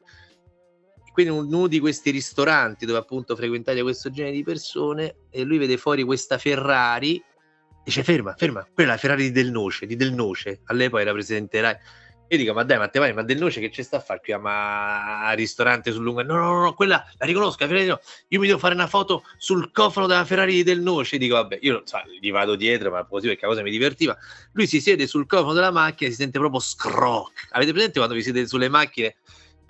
Quindi 1.11 1.33
uno 1.33 1.65
di 1.65 1.79
questi 1.79 2.11
ristoranti 2.11 2.85
dove 2.85 2.99
appunto 2.99 3.35
frequentate 3.35 3.81
questo 3.81 4.11
genere 4.11 4.35
di 4.35 4.43
persone 4.43 5.15
e 5.31 5.41
lui 5.41 5.57
vede 5.57 5.77
fuori 5.77 6.03
questa 6.03 6.37
Ferrari 6.37 7.19
dice 7.83 8.03
ferma, 8.03 8.35
ferma, 8.37 8.63
quella 8.75 8.91
è 8.91 8.93
la 8.93 8.99
Ferrari 8.99 9.23
di 9.23 9.31
Del 9.31 9.49
Noce, 9.49 9.87
di 9.87 9.95
Del 9.95 10.13
Noce, 10.13 10.61
all'epoca 10.65 11.01
era 11.01 11.11
presidente 11.11 11.59
Rai 11.59 11.75
io 12.31 12.37
dico, 12.37 12.53
ma 12.53 12.63
dai, 12.63 12.77
ma 12.77 12.87
te 12.89 12.99
vai, 12.99 13.11
ma 13.11 13.23
Del 13.23 13.39
Noce 13.39 13.59
che 13.59 13.71
ci 13.71 13.81
sta 13.81 13.97
a 13.97 13.99
fare 13.99 14.21
qui 14.23 14.37
ma, 14.37 15.25
a 15.25 15.31
ristorante 15.31 15.91
sul 15.91 16.03
lungo? 16.03 16.21
No, 16.21 16.35
no, 16.35 16.61
no, 16.61 16.73
quella 16.75 17.03
la 17.17 17.25
riconosco, 17.25 17.65
la 17.65 17.85
no. 17.85 17.99
io 18.27 18.39
mi 18.39 18.45
devo 18.45 18.59
fare 18.59 18.75
una 18.75 18.85
foto 18.85 19.23
sul 19.37 19.71
cofano 19.71 20.05
della 20.05 20.23
Ferrari 20.25 20.61
Del 20.61 20.79
Noce. 20.79 21.17
Dico, 21.17 21.33
vabbè, 21.33 21.57
io 21.61 21.81
so, 21.85 21.97
gli 22.19 22.31
vado 22.31 22.55
dietro, 22.55 22.91
ma 22.91 23.03
così 23.03 23.25
perché 23.25 23.41
la 23.41 23.47
cosa 23.47 23.63
mi 23.63 23.71
divertiva. 23.71 24.15
Lui 24.51 24.67
si 24.67 24.79
siede 24.79 25.07
sul 25.07 25.25
cofano 25.25 25.53
della 25.53 25.71
macchina 25.71 26.11
si 26.11 26.17
sente 26.17 26.37
proprio 26.37 26.59
scroc. 26.59 27.47
Avete 27.49 27.71
presente 27.71 27.97
quando 27.97 28.13
vi 28.13 28.21
siete 28.21 28.45
sulle 28.45 28.69
macchine? 28.69 29.15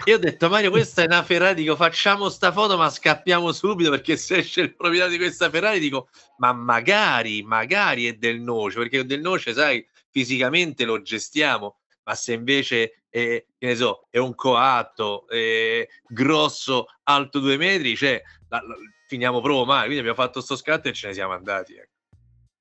Io 0.06 0.16
ho 0.16 0.20
detto, 0.20 0.50
Mario, 0.50 0.70
questa 0.70 1.02
è 1.02 1.06
una 1.06 1.24
Ferrari, 1.24 1.62
dico, 1.62 1.78
facciamo 1.78 2.28
sta 2.28 2.52
foto, 2.52 2.76
ma 2.76 2.90
scappiamo 2.90 3.54
subito 3.54 3.90
perché 3.90 4.18
se 4.18 4.38
esce 4.38 4.62
il 4.62 4.76
proprietario 4.76 5.18
di 5.18 5.24
questa 5.24 5.50
Ferrari, 5.50 5.80
dico, 5.80 6.10
ma 6.38 6.52
magari, 6.52 7.42
magari 7.42 8.08
è 8.08 8.14
Del 8.14 8.42
Noce, 8.42 8.80
perché 8.80 9.06
Del 9.06 9.22
Noce, 9.22 9.54
sai, 9.54 9.86
fisicamente 10.10 10.84
lo 10.84 11.02
gestiamo 11.02 11.79
ma 12.10 12.16
se 12.16 12.34
invece 12.34 13.04
è, 13.08 13.46
che 13.56 13.68
ne 13.68 13.76
so, 13.76 14.08
è 14.10 14.18
un 14.18 14.34
coatto 14.34 15.28
è 15.28 15.88
grosso, 16.08 16.88
alto 17.04 17.38
due 17.38 17.56
metri, 17.56 17.96
cioè, 17.96 18.20
la, 18.48 18.58
la, 18.66 18.76
finiamo 19.08 19.42
proprio 19.42 19.66
male. 19.66 19.84
Quindi 19.84 20.00
abbiamo 20.00 20.18
fatto 20.18 20.42
sto 20.42 20.56
scatto 20.56 20.88
e 20.88 20.94
ce 20.94 21.08
ne 21.08 21.14
siamo 21.14 21.34
andati. 21.34 21.76
Ecco. 21.76 21.92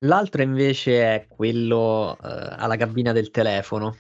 L'altro 0.05 0.43
invece 0.43 1.15
è 1.15 1.27
quello 1.27 2.11
uh, 2.11 2.17
alla 2.21 2.77
cabina 2.77 3.13
del 3.13 3.31
telefono. 3.31 3.97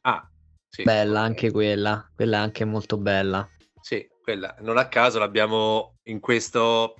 Ah, 0.00 0.26
sì. 0.66 0.82
Bella 0.82 1.20
anche 1.20 1.50
quella, 1.50 2.10
quella 2.14 2.38
è 2.38 2.40
anche 2.40 2.64
molto 2.64 2.96
bella. 2.96 3.46
Sì, 3.82 4.08
quella 4.22 4.56
non 4.60 4.78
a 4.78 4.88
caso 4.88 5.18
l'abbiamo 5.18 5.98
in 6.04 6.20
questo 6.20 6.94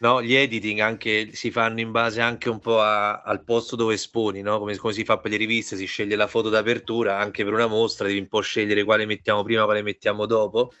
no? 0.00 0.22
Gli 0.22 0.34
editing 0.34 0.80
anche 0.80 1.30
si 1.32 1.50
fanno 1.50 1.80
in 1.80 1.90
base 1.90 2.20
anche 2.20 2.48
un 2.48 2.58
po' 2.60 2.80
a, 2.80 3.22
al 3.22 3.44
posto 3.44 3.76
dove 3.76 3.94
esponi, 3.94 4.42
no? 4.42 4.58
Come, 4.58 4.76
come, 4.76 4.92
si 4.92 5.04
fa 5.04 5.18
per 5.18 5.30
le 5.30 5.36
riviste, 5.36 5.76
si 5.76 5.86
sceglie 5.86 6.16
la 6.16 6.26
foto 6.26 6.48
d'apertura, 6.48 7.18
anche 7.18 7.44
per 7.44 7.52
una 7.52 7.66
mostra 7.66 8.06
devi 8.06 8.18
un 8.18 8.28
po' 8.28 8.40
scegliere 8.40 8.84
quale 8.84 9.06
mettiamo 9.06 9.42
prima, 9.42 9.64
quale 9.64 9.82
mettiamo 9.82 10.26
dopo. 10.26 10.72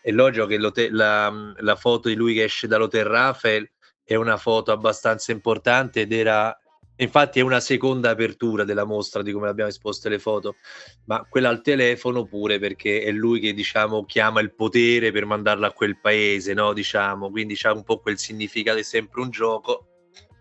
È 0.00 0.10
logico 0.10 0.46
che 0.46 0.58
la, 0.90 1.54
la 1.56 1.76
foto 1.76 2.08
di 2.08 2.14
lui 2.14 2.34
che 2.34 2.44
esce 2.44 2.66
dall'Hotel 2.66 3.04
Rafael 3.04 3.70
è 4.04 4.14
una 4.14 4.36
foto 4.36 4.72
abbastanza 4.72 5.32
importante 5.32 6.02
ed 6.02 6.12
era 6.12 6.56
Infatti 7.00 7.38
è 7.38 7.42
una 7.42 7.60
seconda 7.60 8.10
apertura 8.10 8.64
della 8.64 8.84
mostra 8.84 9.22
di 9.22 9.30
come 9.30 9.48
abbiamo 9.48 9.70
esposto 9.70 10.08
le 10.08 10.18
foto, 10.18 10.56
ma 11.06 11.24
quella 11.28 11.48
al 11.48 11.62
telefono 11.62 12.26
pure 12.26 12.58
perché 12.58 13.02
è 13.02 13.12
lui 13.12 13.38
che 13.38 13.54
diciamo 13.54 14.04
chiama 14.04 14.40
il 14.40 14.52
potere 14.52 15.12
per 15.12 15.24
mandarlo 15.24 15.66
a 15.66 15.72
quel 15.72 16.00
paese, 16.00 16.54
no? 16.54 16.72
Diciamo, 16.72 17.30
quindi 17.30 17.54
c'ha 17.56 17.72
un 17.72 17.84
po' 17.84 18.00
quel 18.00 18.18
significato, 18.18 18.78
è 18.78 18.82
sempre 18.82 19.20
un 19.20 19.30
gioco. 19.30 19.86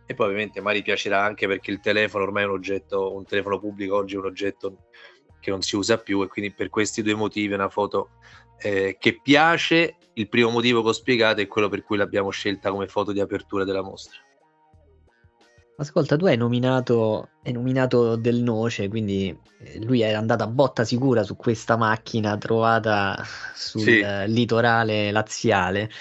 E 0.08 0.14
poi 0.16 0.28
ovviamente 0.28 0.62
Mari 0.62 0.82
piacerà 0.82 1.22
anche 1.22 1.48
perché 1.48 1.70
il 1.70 1.80
telefono 1.80 2.24
ormai 2.24 2.44
è 2.44 2.48
un 2.48 2.54
oggetto, 2.54 3.16
un 3.16 3.26
telefono 3.26 3.60
pubblico 3.60 3.96
oggi 3.96 4.16
è 4.16 4.18
un 4.18 4.26
oggetto 4.26 4.88
che 5.40 5.52
non 5.52 5.62
si 5.62 5.76
usa 5.76 6.00
più 6.00 6.24
e 6.24 6.28
quindi 6.28 6.54
per 6.54 6.70
questi 6.70 7.04
due 7.04 7.14
motivi 7.14 7.52
è 7.52 7.56
una 7.56 7.70
foto 7.70 8.12
eh, 8.60 8.98
che 9.00 9.20
piace. 9.22 9.98
Il 10.14 10.30
primo 10.30 10.50
motivo 10.50 10.82
che 10.82 10.88
ho 10.88 10.94
spiegato 10.94 11.42
è 11.42 11.48
quello 11.48 11.70
per 11.70 11.84
cui 11.84 11.98
l'abbiamo 11.98 12.32
scelta 12.32 12.72
come 12.72 12.88
foto 12.88 13.12
di 13.12 13.20
apertura 13.20 13.64
della 13.64 13.84
mostra. 13.84 14.26
Ascolta, 15.80 16.18
tu 16.18 16.26
hai 16.26 16.38
nominato, 16.38 17.30
hai 17.44 17.52
nominato 17.52 18.16
Del 18.16 18.42
Noce, 18.42 18.88
quindi 18.88 19.38
eh, 19.60 19.80
lui 19.84 20.02
è 20.02 20.12
andato 20.12 20.42
a 20.42 20.48
botta 20.48 20.84
sicura 20.84 21.22
su 21.22 21.36
questa 21.36 21.78
macchina 21.78 22.36
trovata 22.36 23.24
sul 23.54 23.82
sì. 23.82 24.04
litorale 24.26 25.12
laziale. 25.12 25.92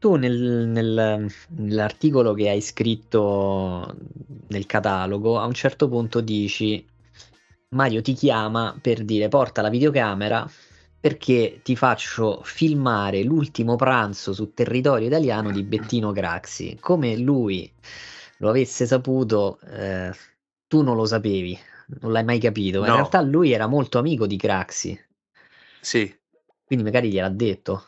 Tu 0.00 0.16
nel, 0.16 0.66
nel, 0.66 1.32
nell'articolo 1.50 2.34
che 2.34 2.48
hai 2.48 2.60
scritto 2.60 3.94
nel 4.48 4.66
catalogo, 4.66 5.38
a 5.38 5.46
un 5.46 5.54
certo 5.54 5.88
punto 5.88 6.20
dici 6.20 6.84
Mario 7.68 8.02
ti 8.02 8.14
chiama 8.14 8.76
per 8.82 9.04
dire 9.04 9.28
porta 9.28 9.62
la 9.62 9.70
videocamera 9.70 10.44
perché 10.98 11.60
ti 11.62 11.76
faccio 11.76 12.40
filmare 12.42 13.22
l'ultimo 13.22 13.76
pranzo 13.76 14.32
sul 14.32 14.54
territorio 14.54 15.06
italiano 15.06 15.52
di 15.52 15.62
Bettino 15.62 16.10
Craxi. 16.10 16.78
Come 16.80 17.16
lui 17.16 17.72
lo 18.42 18.48
avesse 18.48 18.86
saputo, 18.86 19.60
eh, 19.70 20.12
tu 20.66 20.82
non 20.82 20.96
lo 20.96 21.04
sapevi, 21.04 21.56
non 22.00 22.10
l'hai 22.10 22.24
mai 22.24 22.40
capito. 22.40 22.80
Ma 22.80 22.86
no. 22.86 22.92
in 22.92 22.98
realtà 22.98 23.20
lui 23.20 23.52
era 23.52 23.68
molto 23.68 23.98
amico 23.98 24.26
di 24.26 24.36
Craxi. 24.36 25.00
Sì. 25.80 26.12
Quindi 26.64 26.84
magari 26.84 27.08
gliel'ha 27.08 27.28
detto. 27.28 27.86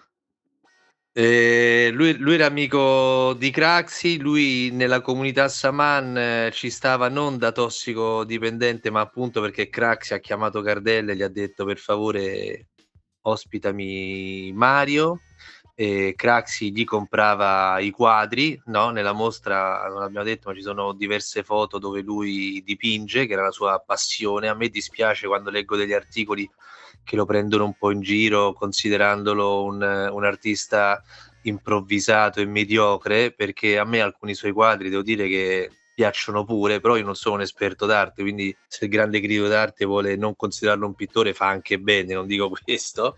Eh, 1.13 1.91
lui, 1.93 2.17
lui, 2.19 2.35
era 2.35 2.47
amico 2.47 3.35
di 3.35 3.51
Craxi, 3.51 4.19
lui 4.19 4.71
nella 4.71 5.01
comunità 5.01 5.49
Saman 5.49 6.17
eh, 6.17 6.51
ci 6.53 6.71
stava 6.71 7.09
non 7.09 7.37
da 7.37 7.51
tossicodipendente, 7.51 8.91
ma 8.91 9.01
appunto 9.01 9.41
perché 9.41 9.69
Craxi 9.69 10.15
ha 10.15 10.21
chiamato 10.21 10.61
Cardelle 10.63 11.13
e 11.13 11.17
gli 11.17 11.23
ha 11.23 11.29
detto 11.29 11.65
per 11.65 11.79
favore 11.79 12.69
ospitami 13.23 14.53
Mario 14.53 15.21
e 15.75 16.15
Craxi 16.17 16.73
gli 16.73 16.85
comprava 16.85 17.81
i 17.81 17.91
quadri, 17.91 18.61
no? 18.67 18.91
nella 18.91 19.13
mostra 19.13 19.89
non 19.89 20.03
abbiamo 20.03 20.25
detto 20.25 20.49
ma 20.49 20.55
ci 20.55 20.63
sono 20.63 20.93
diverse 20.93 21.43
foto 21.43 21.79
dove 21.79 22.01
lui 22.01 22.63
dipinge, 22.65 23.27
che 23.27 23.33
era 23.33 23.43
la 23.43 23.51
sua 23.51 23.83
passione, 23.85 24.49
a 24.49 24.55
me 24.55 24.69
dispiace 24.69 25.27
quando 25.27 25.51
leggo 25.51 25.77
degli 25.77 25.93
articoli 25.93 26.49
che 27.03 27.17
lo 27.17 27.25
prendono 27.25 27.65
un 27.65 27.75
po' 27.75 27.91
in 27.91 28.01
giro 28.01 28.53
considerandolo 28.53 29.65
un, 29.65 30.09
un 30.13 30.25
artista 30.25 31.03
improvvisato 31.43 32.41
e 32.41 32.47
mediocre, 32.47 33.33
perché 33.33 33.79
a 33.79 33.85
me 33.85 34.01
alcuni 34.01 34.35
suoi 34.35 34.53
quadri 34.53 34.89
devo 34.89 35.03
dire 35.03 35.29
che 35.29 35.71
piacciono 35.95 36.45
pure, 36.45 36.81
però 36.81 36.97
io 36.97 37.05
non 37.05 37.15
sono 37.15 37.37
un 37.37 37.41
esperto 37.43 37.87
d'arte, 37.87 38.23
quindi 38.23 38.55
se 38.67 38.85
il 38.85 38.91
grande 38.91 39.21
critico 39.21 39.47
d'arte 39.47 39.85
vuole 39.85 40.17
non 40.17 40.35
considerarlo 40.35 40.87
un 40.87 40.95
pittore 40.95 41.35
fa 41.35 41.47
anche 41.47 41.79
bene, 41.79 42.15
non 42.15 42.27
dico 42.27 42.51
questo, 42.63 43.17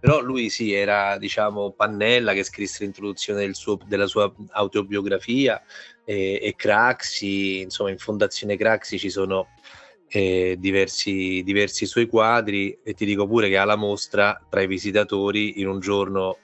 però 0.00 0.20
lui 0.20 0.48
sì, 0.50 0.72
era 0.72 1.18
diciamo 1.18 1.72
Pannella 1.72 2.32
che 2.32 2.44
scrisse 2.44 2.84
l'introduzione 2.84 3.40
del 3.40 3.54
suo, 3.54 3.78
della 3.86 4.06
sua 4.06 4.32
autobiografia 4.50 5.62
e, 6.04 6.38
e 6.42 6.54
Craxi, 6.56 7.60
insomma 7.60 7.90
in 7.90 7.98
Fondazione 7.98 8.56
Craxi 8.56 8.98
ci 8.98 9.10
sono 9.10 9.48
eh, 10.08 10.56
diversi, 10.58 11.42
diversi 11.44 11.86
suoi 11.86 12.06
quadri 12.06 12.78
e 12.82 12.94
ti 12.94 13.04
dico 13.04 13.26
pure 13.26 13.48
che 13.48 13.56
alla 13.56 13.76
mostra 13.76 14.40
tra 14.48 14.62
i 14.62 14.66
visitatori 14.66 15.60
in 15.60 15.68
un 15.68 15.80
giorno 15.80 16.38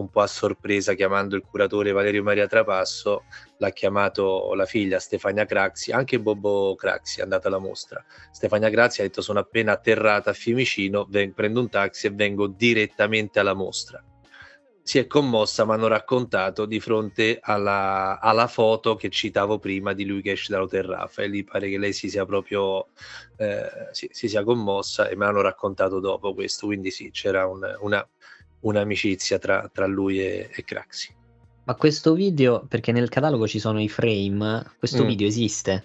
un 0.00 0.10
po' 0.10 0.20
a 0.20 0.26
sorpresa 0.26 0.94
chiamando 0.94 1.36
il 1.36 1.42
curatore 1.42 1.92
Valerio 1.92 2.22
Maria 2.22 2.46
Trapasso, 2.46 3.24
l'ha 3.58 3.70
chiamato 3.70 4.54
la 4.54 4.66
figlia 4.66 4.98
Stefania 4.98 5.44
Craxi, 5.44 5.90
anche 5.92 6.20
Bobo 6.20 6.74
Craxi 6.76 7.20
è 7.20 7.22
andata 7.22 7.48
alla 7.48 7.58
mostra. 7.58 8.04
Stefania 8.30 8.70
Craxi 8.70 9.00
ha 9.00 9.04
detto 9.04 9.20
sono 9.20 9.40
appena 9.40 9.72
atterrata 9.72 10.30
a 10.30 10.34
Fiumicino, 10.34 11.06
ven- 11.08 11.34
prendo 11.34 11.60
un 11.60 11.68
taxi 11.68 12.06
e 12.06 12.10
vengo 12.10 12.46
direttamente 12.46 13.40
alla 13.40 13.54
mostra. 13.54 14.02
Si 14.80 14.98
è 14.98 15.06
commossa, 15.06 15.66
mi 15.66 15.72
hanno 15.72 15.86
raccontato 15.86 16.64
di 16.64 16.80
fronte 16.80 17.38
alla, 17.42 18.18
alla, 18.20 18.46
foto 18.46 18.96
che 18.96 19.10
citavo 19.10 19.58
prima 19.58 19.92
di 19.92 20.06
lui 20.06 20.22
che 20.22 20.30
esce 20.30 20.50
dall'Hotel 20.50 20.84
Raffaele. 20.84 21.30
Lì 21.30 21.44
pare 21.44 21.68
che 21.68 21.76
lei 21.76 21.92
si 21.92 22.08
sia 22.08 22.24
proprio 22.24 22.86
eh, 23.36 23.88
si, 23.90 24.08
si, 24.10 24.28
sia 24.28 24.42
commossa 24.44 25.08
e 25.08 25.14
me 25.14 25.26
l'hanno 25.26 25.42
raccontato 25.42 26.00
dopo 26.00 26.32
questo. 26.32 26.64
Quindi 26.64 26.90
sì, 26.90 27.10
c'era 27.10 27.46
un, 27.46 27.76
una, 27.80 28.08
un'amicizia 28.60 29.38
tra, 29.38 29.70
tra 29.72 29.86
lui 29.86 30.20
e, 30.20 30.50
e 30.52 30.64
Craxi. 30.64 31.14
Ma 31.64 31.74
questo 31.74 32.14
video, 32.14 32.64
perché 32.66 32.92
nel 32.92 33.08
catalogo 33.10 33.46
ci 33.46 33.58
sono 33.58 33.80
i 33.80 33.88
frame, 33.88 34.64
questo 34.78 35.04
mm. 35.04 35.06
video 35.06 35.26
esiste? 35.26 35.84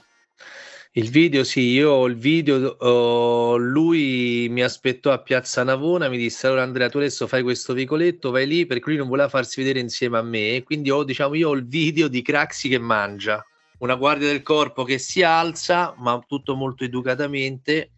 Il 0.96 1.10
video, 1.10 1.44
sì, 1.44 1.62
io 1.72 1.92
ho 1.92 2.06
il 2.06 2.15
video, 2.15 2.77
oh, 2.80 3.58
lui 3.58 4.48
mi 4.51 4.62
aspettò 4.62 5.12
a 5.12 5.18
Piazza 5.18 5.63
Navona, 5.63 6.08
mi 6.08 6.18
disse 6.18 6.46
allora 6.46 6.62
Andrea 6.62 6.88
tu 6.88 7.00
adesso 7.00 7.25
fai 7.25 7.42
questo 7.42 7.74
vicoletto, 7.74 8.30
vai 8.30 8.46
lì 8.46 8.68
perché 8.68 8.89
lui 8.89 8.98
non 8.98 9.08
voleva 9.08 9.27
farsi 9.27 9.60
vedere 9.60 9.80
insieme 9.80 10.20
a 10.20 10.22
me 10.22 10.62
quindi 10.63 10.92
ho, 10.92 11.03
diciamo, 11.03 11.34
io 11.34 11.50
ho 11.50 11.53
il 11.53 11.65
video 11.65 12.08
di 12.08 12.22
Craxi 12.22 12.70
che 12.70 12.77
mangia, 12.77 13.44
una 13.80 13.96
guardia 13.96 14.27
del 14.27 14.44
corpo 14.44 14.84
che 14.84 15.00
si 15.00 15.24
alza, 15.24 15.96
ma 15.98 16.24
tutto 16.27 16.56
molto 16.56 16.84
educatamente, 16.84 17.93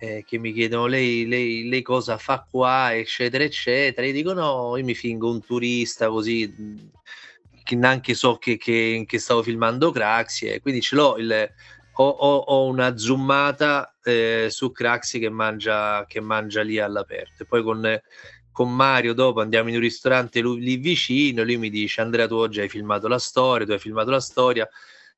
eh, 0.00 0.24
che 0.26 0.38
mi 0.38 0.52
chiedono 0.52 0.86
lei, 0.86 1.26
lei, 1.26 1.68
lei 1.68 1.82
cosa 1.82 2.16
fa 2.16 2.44
qua, 2.50 2.96
eccetera, 2.96 3.44
eccetera. 3.44 4.06
Io 4.06 4.14
dico 4.14 4.32
no, 4.32 4.76
io 4.76 4.84
mi 4.84 4.94
fingo 4.94 5.30
un 5.30 5.44
turista 5.44 6.08
così, 6.08 6.90
che 7.62 7.76
neanche 7.76 8.14
so 8.14 8.38
che, 8.38 8.56
che, 8.56 9.04
che 9.06 9.18
stavo 9.18 9.42
filmando 9.42 9.90
Craxi 9.90 10.46
e 10.46 10.60
quindi 10.60 10.80
ce 10.80 10.96
l'ho 10.96 11.16
il 11.18 11.52
ho, 11.92 12.08
ho, 12.08 12.36
ho 12.38 12.66
una 12.66 12.96
zoomata 12.96 13.94
eh, 14.02 14.46
su 14.48 14.72
Craxi 14.72 15.18
che 15.18 15.28
mangia, 15.28 16.06
che 16.06 16.20
mangia 16.20 16.62
lì 16.62 16.78
all'aperto. 16.78 17.42
E 17.42 17.46
poi 17.46 17.62
con, 17.62 18.00
con 18.50 18.74
Mario 18.74 19.12
dopo 19.12 19.42
andiamo 19.42 19.68
in 19.68 19.74
un 19.74 19.82
ristorante 19.82 20.40
lui, 20.40 20.60
lì 20.60 20.76
vicino, 20.78 21.44
lui 21.44 21.58
mi 21.58 21.68
dice 21.68 22.00
Andrea 22.00 22.26
tu 22.26 22.36
oggi 22.36 22.60
hai 22.60 22.70
filmato 22.70 23.06
la 23.06 23.18
storia, 23.18 23.66
tu 23.66 23.72
hai 23.72 23.78
filmato 23.78 24.10
la 24.10 24.20
storia. 24.20 24.66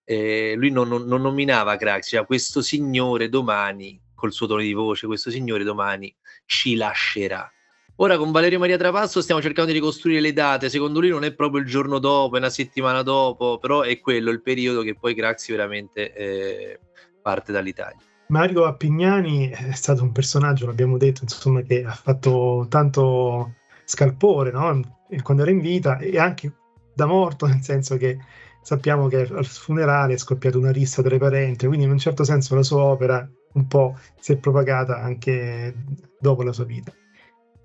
Eh, 0.04 0.54
lui 0.56 0.70
non, 0.70 0.88
non, 0.88 1.04
non 1.04 1.22
nominava 1.22 1.76
Craxi, 1.76 2.16
cioè 2.16 2.26
questo 2.26 2.60
signore 2.62 3.28
domani, 3.28 4.01
col 4.22 4.32
suo 4.32 4.46
tono 4.46 4.60
di 4.60 4.72
voce, 4.72 5.08
questo 5.08 5.32
signore 5.32 5.64
domani 5.64 6.14
ci 6.46 6.76
lascerà. 6.76 7.50
Ora 7.96 8.16
con 8.16 8.30
Valerio 8.30 8.60
Maria 8.60 8.78
Trapasso 8.78 9.20
stiamo 9.20 9.42
cercando 9.42 9.72
di 9.72 9.78
ricostruire 9.78 10.20
le 10.20 10.32
date, 10.32 10.70
secondo 10.70 11.00
lui 11.00 11.08
non 11.08 11.24
è 11.24 11.34
proprio 11.34 11.60
il 11.60 11.66
giorno 11.66 11.98
dopo, 11.98 12.36
è 12.36 12.38
una 12.38 12.48
settimana 12.48 13.02
dopo, 13.02 13.58
però 13.58 13.82
è 13.82 13.98
quello 13.98 14.30
il 14.30 14.40
periodo 14.40 14.82
che 14.82 14.94
poi 14.94 15.16
Craxi 15.16 15.50
veramente 15.50 16.14
eh, 16.14 16.78
parte 17.20 17.50
dall'Italia. 17.50 17.98
Mario 18.28 18.64
Appignani 18.64 19.48
è 19.48 19.72
stato 19.72 20.04
un 20.04 20.12
personaggio, 20.12 20.66
l'abbiamo 20.66 20.96
detto, 20.98 21.24
insomma, 21.24 21.62
che 21.62 21.82
ha 21.84 21.90
fatto 21.90 22.66
tanto 22.68 23.56
scalpore 23.84 24.52
no? 24.52 24.80
quando 25.22 25.42
era 25.42 25.50
in 25.50 25.60
vita 25.60 25.98
e 25.98 26.16
anche 26.16 26.52
da 26.94 27.06
morto, 27.06 27.46
nel 27.46 27.60
senso 27.60 27.96
che 27.96 28.18
sappiamo 28.62 29.08
che 29.08 29.28
al 29.28 29.44
funerale 29.44 30.14
è 30.14 30.16
scoppiata 30.16 30.56
una 30.58 30.70
rissa 30.70 31.02
tra 31.02 31.14
i 31.14 31.18
parenti, 31.18 31.66
quindi 31.66 31.84
in 31.86 31.90
un 31.90 31.98
certo 31.98 32.22
senso 32.22 32.54
la 32.54 32.62
sua 32.62 32.84
opera 32.84 33.28
un 33.52 33.66
po' 33.66 33.98
si 34.18 34.32
è 34.32 34.36
propagata 34.36 35.00
anche 35.00 35.74
dopo 36.18 36.42
la 36.42 36.52
sua 36.52 36.64
vita. 36.64 36.92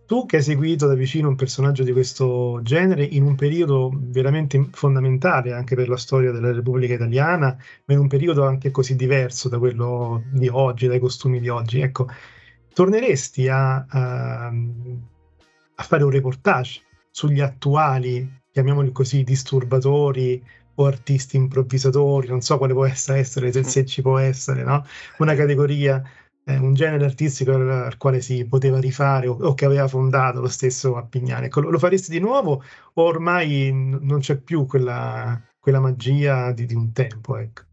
Tu 0.05 0.25
che 0.25 0.37
hai 0.37 0.41
seguito 0.41 0.87
da 0.87 0.93
vicino 0.93 1.27
un 1.27 1.35
personaggio 1.35 1.83
di 1.83 1.91
questo 1.91 2.61
genere 2.63 3.03
in 3.03 3.23
un 3.23 3.35
periodo 3.35 3.91
veramente 3.93 4.69
fondamentale 4.71 5.51
anche 5.51 5.75
per 5.75 5.89
la 5.89 5.97
storia 5.97 6.31
della 6.31 6.53
Repubblica 6.53 6.93
Italiana, 6.93 7.57
ma 7.85 7.93
in 7.93 7.99
un 7.99 8.07
periodo 8.07 8.45
anche 8.45 8.71
così 8.71 8.95
diverso 8.95 9.49
da 9.49 9.59
quello 9.59 10.23
di 10.31 10.47
oggi, 10.47 10.87
dai 10.87 10.99
costumi 10.99 11.41
di 11.41 11.49
oggi, 11.49 11.81
ecco, 11.81 12.07
torneresti 12.73 13.49
a, 13.49 13.85
a, 13.85 14.47
a 14.47 15.83
fare 15.83 16.03
un 16.05 16.09
reportage 16.09 16.83
sugli 17.11 17.41
attuali, 17.41 18.43
chiamiamoli 18.49 18.93
così, 18.93 19.23
disturbatori 19.23 20.41
o 20.79 20.85
artisti 20.85 21.37
improvvisatori, 21.37 22.27
non 22.27 22.41
so 22.41 22.57
quale 22.57 22.73
può 22.73 22.85
essere, 22.85 23.23
se, 23.23 23.63
se 23.63 23.85
ci 23.85 24.01
può 24.01 24.17
essere, 24.17 24.63
no? 24.63 24.85
Una 25.17 25.35
categoria 25.35 26.03
eh, 26.47 26.57
un 26.57 26.73
genere 26.73 27.03
artistico 27.05 27.51
al, 27.53 27.69
al, 27.69 27.97
quale 27.97 28.21
si 28.21 28.45
poteva 28.45 28.79
rifare 28.79 29.27
o, 29.27 29.37
o, 29.39 29.53
che 29.53 29.65
aveva 29.65 29.87
fondato 29.87 30.39
lo 30.39 30.47
stesso 30.47 30.95
Appignani. 30.95 31.47
Ecco, 31.47 31.59
lo, 31.59 31.69
lo, 31.69 31.77
faresti 31.77 32.09
di 32.09 32.19
nuovo 32.19 32.63
o 32.93 33.03
ormai 33.03 33.69
non 33.73 34.19
c'è 34.19 34.37
più 34.37 34.65
quella, 34.65 35.39
quella 35.59 35.79
magia 35.79 36.51
di, 36.53 36.65
di, 36.65 36.73
un 36.73 36.93
tempo? 36.93 37.37
Ecco. 37.37 37.63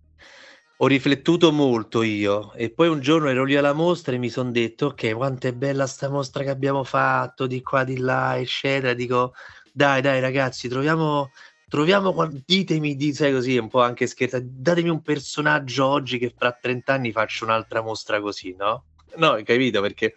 Ho 0.78 0.86
riflettuto 0.88 1.52
molto 1.52 2.02
io 2.02 2.52
e 2.54 2.68
poi 2.70 2.88
un 2.88 3.00
giorno 3.00 3.28
ero 3.28 3.44
lì 3.44 3.54
alla 3.54 3.72
mostra 3.72 4.14
e 4.14 4.18
mi 4.18 4.28
sono 4.28 4.50
detto 4.50 4.86
ok 4.86 5.14
quanto 5.14 5.46
è 5.46 5.52
bella 5.52 5.86
sta 5.86 6.10
mostra 6.10 6.42
che 6.42 6.50
abbiamo 6.50 6.82
fatto 6.82 7.46
di 7.46 7.62
qua 7.62 7.84
di 7.84 7.96
là 7.98 8.36
eccetera 8.36 8.92
dico 8.92 9.34
dai 9.72 10.02
dai 10.02 10.20
ragazzi 10.20 10.66
troviamo 10.68 11.30
troviamo, 11.74 12.30
ditemi, 12.46 12.94
di, 12.94 13.12
sai 13.12 13.32
così, 13.32 13.58
un 13.58 13.68
po' 13.68 13.82
anche 13.82 14.06
scherza, 14.06 14.38
datemi 14.40 14.90
un 14.90 15.02
personaggio 15.02 15.84
oggi 15.84 16.18
che 16.18 16.32
fra 16.36 16.52
30 16.52 16.92
anni 16.92 17.10
faccio 17.10 17.44
un'altra 17.44 17.82
mostra 17.82 18.20
così, 18.20 18.54
no? 18.56 18.84
No, 19.16 19.32
hai 19.32 19.42
capito 19.42 19.80
perché... 19.80 20.14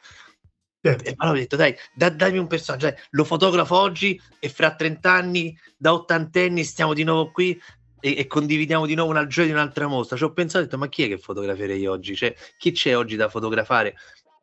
Certo. 0.79 1.03
E 1.03 1.13
allora 1.17 1.35
ho 1.35 1.39
detto, 1.39 1.55
dai, 1.55 1.75
da, 1.95 2.09
dammi 2.11 2.37
un 2.37 2.45
personaggio, 2.45 2.91
dai, 2.91 2.95
lo 3.09 3.23
fotografo 3.23 3.75
oggi 3.75 4.21
e 4.37 4.49
fra 4.49 4.75
30 4.75 5.11
anni, 5.11 5.57
da 5.75 5.93
ottantenni, 5.93 6.63
stiamo 6.63 6.93
di 6.93 7.03
nuovo 7.03 7.31
qui 7.31 7.59
e, 8.01 8.15
e, 8.19 8.27
condividiamo 8.27 8.85
di 8.85 8.93
nuovo 8.93 9.09
una 9.09 9.25
gioia 9.25 9.47
di 9.47 9.53
un'altra 9.53 9.87
mostra. 9.87 10.15
Ci 10.15 10.25
ho 10.25 10.33
pensato, 10.33 10.59
ho 10.59 10.65
detto, 10.65 10.77
ma 10.77 10.87
chi 10.89 11.05
è 11.05 11.07
che 11.07 11.17
fotograferei 11.17 11.87
oggi? 11.87 12.15
Cioè, 12.15 12.35
chi 12.59 12.71
c'è 12.71 12.95
oggi 12.95 13.15
da 13.15 13.29
fotografare 13.29 13.95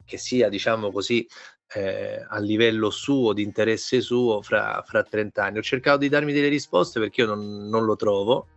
che 0.05 0.19
sia, 0.19 0.49
diciamo 0.49 0.91
così, 0.91 1.27
eh, 1.75 2.25
a 2.29 2.39
livello 2.39 2.91
suo, 2.91 3.33
di 3.33 3.43
interesse 3.43 4.01
suo, 4.01 4.43
fra, 4.43 4.83
fra 4.87 5.03
30 5.03 5.45
anni. 5.45 5.59
Ho 5.59 5.63
cercato 5.63 5.99
di 5.99 6.09
darmi 6.09 6.33
delle 6.33 6.49
risposte 6.49 7.01
perché 7.01 7.23
io 7.23 7.27
non, 7.27 7.69
non 7.69 7.85
lo 7.85 7.97
trovo. 7.97 8.49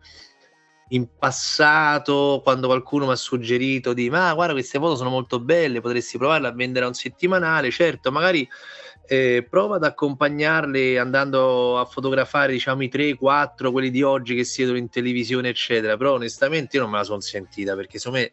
In 0.90 1.08
passato, 1.18 2.40
quando 2.44 2.68
qualcuno 2.68 3.08
mi 3.08 3.12
ha 3.12 3.16
suggerito 3.16 3.92
di 3.92 4.10
ma 4.10 4.34
guarda, 4.34 4.54
queste 4.54 4.80
foto 4.80 4.96
sono 4.96 5.10
molto 5.10 5.40
belle, 5.40 5.82
potresti 5.82 6.18
provarle 6.18 6.48
a 6.48 6.54
vendere 6.54 6.86
a 6.86 6.88
un 6.88 6.94
settimanale, 6.94 7.72
certo, 7.72 8.10
magari 8.10 8.48
eh, 9.08 9.46
prova 9.50 9.78
ad 9.78 9.84
accompagnarle 9.84 11.00
andando 11.00 11.80
a 11.80 11.86
fotografare 11.86 12.52
diciamo 12.52 12.84
i 12.84 12.90
3-4 12.94 13.72
quelli 13.72 13.90
di 13.90 14.04
oggi 14.04 14.36
che 14.36 14.44
siedono 14.44 14.78
in 14.78 14.90
televisione 14.90 15.48
eccetera 15.48 15.96
però 15.96 16.16
onestamente 16.16 16.76
io 16.76 16.82
non 16.82 16.92
me 16.92 16.98
la 16.98 17.06
sono 17.06 17.22
sentita 17.22 17.74
perché 17.74 18.00
secondo 18.00 18.20
me 18.20 18.32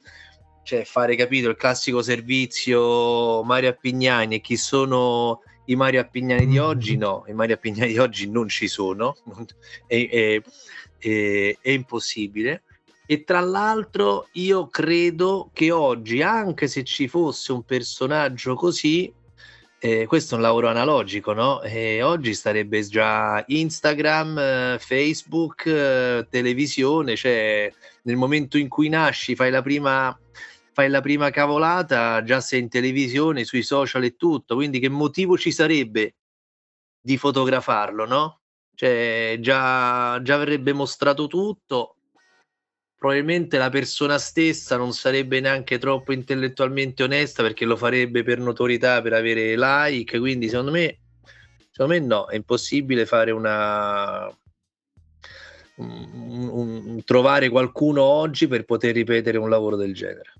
cioè 0.64 0.84
fare 0.84 1.14
capito 1.14 1.48
il 1.48 1.56
classico 1.56 2.02
servizio 2.02 3.42
Mario 3.44 3.68
Appignani 3.68 4.36
e 4.36 4.40
chi 4.40 4.56
sono 4.56 5.42
i 5.66 5.76
Mario 5.76 6.00
Appignani 6.00 6.46
di 6.46 6.58
oggi? 6.58 6.96
No, 6.96 7.24
i 7.28 7.32
Mario 7.32 7.54
Appignani 7.54 7.92
di 7.92 7.98
oggi 7.98 8.28
non 8.28 8.48
ci 8.48 8.66
sono 8.66 9.16
è, 9.86 10.08
è, 10.08 10.42
è, 10.98 11.58
è 11.60 11.70
impossibile. 11.70 12.62
E 13.06 13.22
tra 13.22 13.40
l'altro 13.40 14.28
io 14.32 14.68
credo 14.68 15.50
che 15.52 15.70
oggi 15.70 16.22
anche 16.22 16.66
se 16.66 16.84
ci 16.84 17.06
fosse 17.06 17.52
un 17.52 17.62
personaggio 17.62 18.54
così 18.54 19.12
eh, 19.84 20.06
questo 20.06 20.32
è 20.32 20.36
un 20.38 20.42
lavoro 20.42 20.68
analogico, 20.68 21.34
no? 21.34 21.60
E 21.60 22.00
oggi 22.00 22.32
starebbe 22.32 22.80
già 22.86 23.44
Instagram, 23.46 24.38
eh, 24.38 24.76
Facebook, 24.80 25.66
eh, 25.66 26.26
televisione, 26.30 27.16
cioè 27.16 27.70
nel 28.04 28.16
momento 28.16 28.56
in 28.56 28.70
cui 28.70 28.88
nasci, 28.88 29.34
fai 29.34 29.50
la 29.50 29.60
prima 29.60 30.18
fai 30.74 30.90
la 30.90 31.00
prima 31.00 31.30
cavolata, 31.30 32.22
già 32.24 32.40
sei 32.40 32.60
in 32.60 32.68
televisione, 32.68 33.44
sui 33.44 33.62
social 33.62 34.02
e 34.02 34.16
tutto, 34.16 34.56
quindi 34.56 34.80
che 34.80 34.88
motivo 34.88 35.38
ci 35.38 35.52
sarebbe 35.52 36.16
di 37.00 37.16
fotografarlo, 37.16 38.06
no? 38.06 38.40
Cioè, 38.74 39.36
già, 39.40 40.20
già 40.20 40.34
avrebbe 40.34 40.72
mostrato 40.72 41.28
tutto, 41.28 41.98
probabilmente 42.96 43.56
la 43.56 43.70
persona 43.70 44.18
stessa 44.18 44.76
non 44.76 44.92
sarebbe 44.92 45.38
neanche 45.38 45.78
troppo 45.78 46.12
intellettualmente 46.12 47.04
onesta 47.04 47.42
perché 47.42 47.64
lo 47.64 47.76
farebbe 47.76 48.24
per 48.24 48.38
notorietà, 48.40 49.00
per 49.00 49.12
avere 49.12 49.54
like, 49.56 50.18
quindi 50.18 50.48
secondo 50.48 50.72
me, 50.72 50.98
secondo 51.70 51.94
me 51.94 52.00
no, 52.00 52.26
è 52.26 52.34
impossibile 52.34 53.06
fare 53.06 53.30
una... 53.30 54.28
Un, 55.76 56.48
un, 56.52 57.02
trovare 57.04 57.48
qualcuno 57.48 58.02
oggi 58.02 58.46
per 58.46 58.64
poter 58.64 58.94
ripetere 58.94 59.38
un 59.38 59.50
lavoro 59.50 59.74
del 59.74 59.92
genere. 59.92 60.32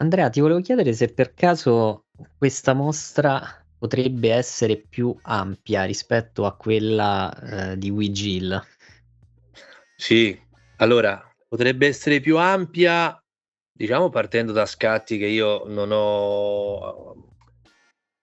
Andrea, 0.00 0.30
ti 0.30 0.40
volevo 0.40 0.60
chiedere 0.60 0.92
se 0.92 1.12
per 1.12 1.34
caso 1.34 2.06
questa 2.36 2.72
mostra 2.72 3.64
potrebbe 3.78 4.32
essere 4.32 4.76
più 4.76 5.16
ampia 5.22 5.84
rispetto 5.84 6.46
a 6.46 6.54
quella 6.56 7.72
eh, 7.72 7.78
di 7.78 7.90
Wigil. 7.90 8.62
Sì, 9.96 10.40
allora 10.76 11.20
potrebbe 11.48 11.88
essere 11.88 12.20
più 12.20 12.38
ampia, 12.38 13.20
diciamo 13.72 14.08
partendo 14.08 14.52
da 14.52 14.66
scatti 14.66 15.18
che 15.18 15.26
io 15.26 15.64
non 15.66 15.88
ho 15.90 17.14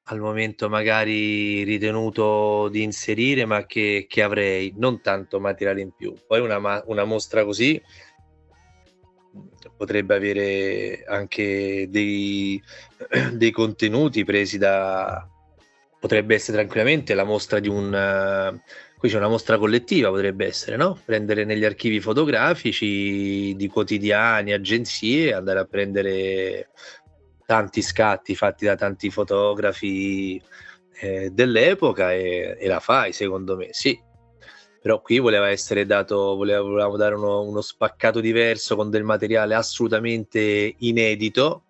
al 0.08 0.20
momento 0.20 0.70
magari 0.70 1.64
ritenuto 1.64 2.70
di 2.70 2.84
inserire, 2.84 3.46
ma 3.46 3.66
che, 3.66 4.06
che 4.08 4.22
avrei, 4.22 4.72
non 4.78 5.02
tanto 5.02 5.42
materiale 5.42 5.82
in 5.82 5.92
più. 5.94 6.16
Poi 6.26 6.40
una, 6.40 6.84
una 6.86 7.04
mostra 7.04 7.44
così 7.44 7.82
potrebbe 9.76 10.16
avere 10.16 11.04
anche 11.08 11.88
dei, 11.90 12.62
dei 13.34 13.52
contenuti 13.52 14.24
presi 14.24 14.58
da 14.58 15.28
potrebbe 16.00 16.36
essere 16.36 16.58
tranquillamente 16.58 17.14
la 17.16 17.24
mostra 17.24 17.60
di 17.60 17.68
un 17.68 18.62
qui 18.98 19.10
c'è 19.10 19.18
una 19.18 19.28
mostra 19.28 19.58
collettiva 19.58 20.10
potrebbe 20.10 20.46
essere 20.46 20.78
no? 20.78 21.00
prendere 21.04 21.46
negli 21.46 21.66
archivi 21.66 22.00
fotografici 22.00 23.56
di 23.56 23.68
quotidiani 23.68 24.54
agenzie 24.54 25.34
andare 25.34 25.60
a 25.60 25.66
prendere 25.66 26.70
tanti 27.46 27.82
scatti 27.82 28.36
fatti 28.36 28.66
da 28.66 28.76
tanti 28.76 29.10
fotografi 29.10 30.42
eh, 31.00 31.30
dell'epoca 31.32 32.14
e, 32.14 32.56
e 32.60 32.68
la 32.68 32.80
fai 32.80 33.12
secondo 33.12 33.56
me 33.56 33.70
sì 33.72 34.00
però 34.86 35.02
qui 35.02 35.18
voleva 35.18 35.50
essere 35.50 35.88
dato, 35.88 36.36
volevamo 36.36 36.96
dare 36.96 37.16
uno, 37.16 37.42
uno 37.42 37.62
spaccato 37.62 38.20
diverso 38.20 38.76
con 38.76 38.92
del 38.92 39.04
materiale 39.04 39.56
assolutamente 39.56 40.76
inedito. 40.78 41.64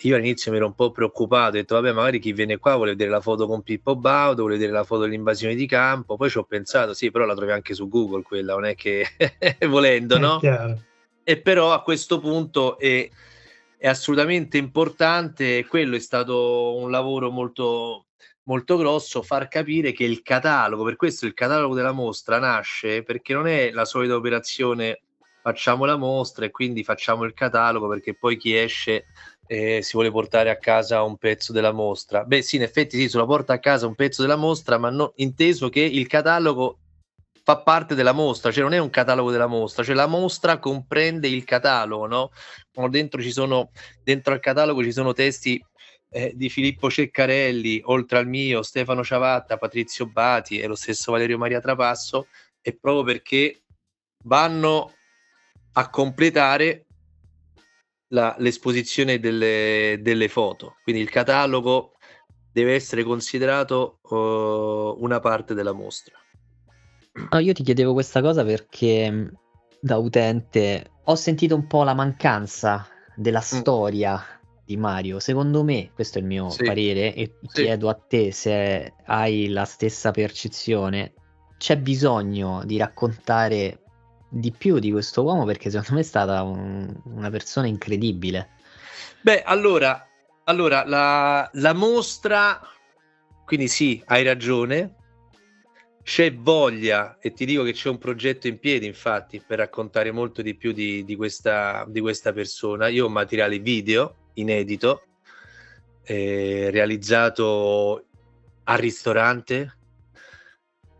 Io 0.00 0.16
all'inizio 0.16 0.50
mi 0.50 0.56
ero 0.56 0.66
un 0.66 0.74
po' 0.74 0.90
preoccupato, 0.90 1.50
ho 1.50 1.52
detto 1.52 1.76
vabbè 1.76 1.92
magari 1.92 2.18
chi 2.18 2.32
viene 2.32 2.58
qua 2.58 2.74
vuole 2.74 2.90
vedere 2.90 3.10
la 3.10 3.20
foto 3.20 3.46
con 3.46 3.62
Pippo 3.62 3.94
Baudo, 3.94 4.40
vuole 4.40 4.56
vedere 4.56 4.72
la 4.72 4.82
foto 4.82 5.02
dell'invasione 5.02 5.54
di 5.54 5.68
campo, 5.68 6.16
poi 6.16 6.28
ci 6.28 6.38
ho 6.38 6.42
pensato 6.42 6.94
sì 6.94 7.12
però 7.12 7.26
la 7.26 7.34
trovi 7.36 7.52
anche 7.52 7.74
su 7.74 7.86
Google 7.88 8.22
quella, 8.22 8.54
non 8.54 8.64
è 8.64 8.74
che 8.74 9.06
volendo 9.68 10.18
no? 10.18 10.40
E 11.22 11.36
però 11.36 11.72
a 11.72 11.82
questo 11.82 12.18
punto 12.18 12.76
è, 12.76 13.08
è 13.76 13.86
assolutamente 13.86 14.58
importante, 14.58 15.64
quello 15.64 15.94
è 15.94 16.00
stato 16.00 16.74
un 16.74 16.90
lavoro 16.90 17.30
molto 17.30 18.05
molto 18.46 18.76
grosso 18.76 19.22
far 19.22 19.48
capire 19.48 19.92
che 19.92 20.04
il 20.04 20.22
catalogo, 20.22 20.84
per 20.84 20.96
questo 20.96 21.26
il 21.26 21.34
catalogo 21.34 21.74
della 21.74 21.92
mostra 21.92 22.38
nasce 22.38 23.02
perché 23.02 23.32
non 23.32 23.46
è 23.46 23.70
la 23.70 23.84
solita 23.84 24.14
operazione 24.14 25.02
facciamo 25.42 25.84
la 25.84 25.96
mostra 25.96 26.44
e 26.44 26.50
quindi 26.50 26.82
facciamo 26.82 27.22
il 27.22 27.32
catalogo 27.32 27.86
perché 27.86 28.16
poi 28.16 28.36
chi 28.36 28.56
esce 28.56 29.06
eh, 29.46 29.80
si 29.80 29.92
vuole 29.92 30.10
portare 30.10 30.50
a 30.50 30.58
casa 30.58 31.02
un 31.02 31.16
pezzo 31.18 31.52
della 31.52 31.70
mostra. 31.70 32.24
Beh 32.24 32.42
sì, 32.42 32.56
in 32.56 32.62
effetti 32.62 32.96
sì, 32.98 33.08
se 33.08 33.16
lo 33.16 33.26
porta 33.26 33.52
a 33.52 33.60
casa 33.60 33.86
un 33.86 33.94
pezzo 33.94 34.22
della 34.22 34.34
mostra, 34.34 34.76
ma 34.76 34.90
no, 34.90 35.12
inteso 35.16 35.68
che 35.68 35.80
il 35.80 36.08
catalogo 36.08 36.78
fa 37.44 37.58
parte 37.58 37.94
della 37.94 38.10
mostra, 38.10 38.50
cioè 38.50 38.64
non 38.64 38.72
è 38.72 38.78
un 38.78 38.90
catalogo 38.90 39.30
della 39.30 39.46
mostra, 39.46 39.84
cioè 39.84 39.94
la 39.94 40.08
mostra 40.08 40.58
comprende 40.58 41.28
il 41.28 41.44
catalogo, 41.44 42.08
no? 42.08 42.30
Dentro, 42.88 43.22
ci 43.22 43.30
sono, 43.30 43.70
dentro 44.02 44.34
al 44.34 44.40
catalogo 44.40 44.82
ci 44.82 44.90
sono 44.90 45.12
testi 45.12 45.64
eh, 46.16 46.32
di 46.34 46.48
Filippo 46.48 46.88
Ceccarelli, 46.88 47.82
oltre 47.84 48.16
al 48.16 48.26
mio, 48.26 48.62
Stefano 48.62 49.04
Ciavatta, 49.04 49.58
Patrizio 49.58 50.06
Bati 50.06 50.58
e 50.58 50.66
lo 50.66 50.74
stesso 50.74 51.12
Valerio 51.12 51.36
Maria 51.36 51.60
Trapasso, 51.60 52.28
è 52.62 52.72
proprio 52.72 53.04
perché 53.04 53.60
vanno 54.24 54.94
a 55.72 55.90
completare 55.90 56.86
la, 58.08 58.34
l'esposizione 58.38 59.20
delle, 59.20 59.98
delle, 60.00 60.28
foto. 60.28 60.76
Quindi 60.82 61.02
il 61.02 61.10
catalogo 61.10 61.92
deve 62.50 62.72
essere 62.72 63.02
considerato 63.02 63.98
uh, 64.08 64.96
una 64.98 65.20
parte 65.20 65.52
della 65.52 65.72
mostra. 65.72 66.16
No, 67.30 67.38
io 67.38 67.52
ti 67.52 67.62
chiedevo 67.62 67.92
questa 67.92 68.22
cosa 68.22 68.42
perché 68.42 69.32
da 69.78 69.98
utente 69.98 70.92
ho 71.04 71.14
sentito 71.14 71.54
un 71.54 71.66
po' 71.66 71.82
la 71.82 71.94
mancanza 71.94 72.88
della 73.14 73.40
mm. 73.40 73.42
Di 74.66 74.76
Mario. 74.76 75.20
Secondo 75.20 75.62
me, 75.62 75.92
questo 75.94 76.18
è 76.18 76.20
il 76.20 76.26
mio 76.26 76.50
sì. 76.50 76.64
parere, 76.64 77.14
e 77.14 77.36
sì. 77.40 77.62
chiedo 77.62 77.88
a 77.88 77.94
te 77.94 78.32
se 78.32 78.92
hai 79.06 79.48
la 79.48 79.64
stessa 79.64 80.10
percezione. 80.10 81.14
C'è 81.56 81.78
bisogno 81.78 82.62
di 82.66 82.76
raccontare 82.76 83.82
di 84.28 84.52
più 84.52 84.78
di 84.78 84.90
questo 84.90 85.22
uomo 85.22 85.44
perché 85.44 85.70
secondo 85.70 85.94
me 85.94 86.00
è 86.00 86.04
stata 86.04 86.42
un, 86.42 86.94
una 87.04 87.30
persona 87.30 87.66
incredibile. 87.68 88.50
Beh, 89.22 89.42
allora, 89.42 90.06
allora 90.44 90.84
la, 90.84 91.48
la 91.54 91.72
mostra, 91.72 92.60
quindi 93.44 93.68
sì, 93.68 94.02
hai 94.06 94.24
ragione, 94.24 94.96
c'è 96.02 96.34
voglia 96.34 97.18
e 97.18 97.32
ti 97.32 97.44
dico 97.46 97.62
che 97.62 97.72
c'è 97.72 97.88
un 97.88 97.98
progetto 97.98 98.46
in 98.46 98.58
piedi 98.58 98.86
infatti 98.86 99.42
per 99.44 99.58
raccontare 99.58 100.12
molto 100.12 100.42
di 100.42 100.54
più 100.54 100.70
di, 100.70 101.04
di, 101.04 101.16
questa, 101.16 101.84
di 101.88 102.00
questa 102.00 102.32
persona 102.32 102.86
io 102.86 103.06
ho 103.06 103.08
materiale 103.08 103.58
video 103.58 104.14
inedito 104.36 105.02
eh, 106.04 106.70
realizzato 106.70 108.04
al 108.64 108.78
ristorante 108.78 109.76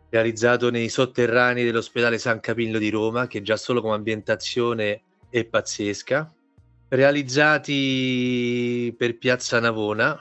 realizzato 0.09 0.71
nei 0.71 0.89
sotterranei 0.89 1.65
dell'ospedale 1.65 2.19
San 2.19 2.41
Capillo 2.41 2.79
di 2.79 2.91
Roma 2.91 3.27
che 3.27 3.43
già 3.43 3.57
solo 3.57 3.81
come 3.81 3.95
ambientazione 3.95 5.03
è 5.29 5.45
pazzesca. 5.45 6.33
Realizzati 6.89 7.75
per 8.97 9.19
Piazza 9.19 9.59
Navona 9.61 10.21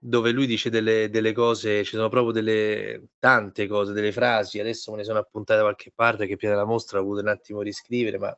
dove 0.00 0.30
lui 0.30 0.46
dice 0.46 0.70
delle, 0.70 1.10
delle, 1.10 1.32
cose, 1.32 1.82
ci 1.82 1.96
sono 1.96 2.08
proprio 2.08 2.32
delle 2.32 3.08
tante 3.18 3.66
cose, 3.66 3.92
delle 3.92 4.12
frasi, 4.12 4.60
adesso 4.60 4.92
me 4.92 4.98
ne 4.98 5.04
sono 5.04 5.18
appuntate 5.18 5.58
da 5.58 5.64
qualche 5.64 5.90
parte 5.92 6.26
che 6.26 6.36
Piede 6.36 6.54
della 6.54 6.66
Mostra 6.66 6.98
ho 6.98 7.02
avuto 7.02 7.20
un 7.20 7.28
attimo 7.28 7.62
riscrivere, 7.62 8.16
ma 8.16 8.36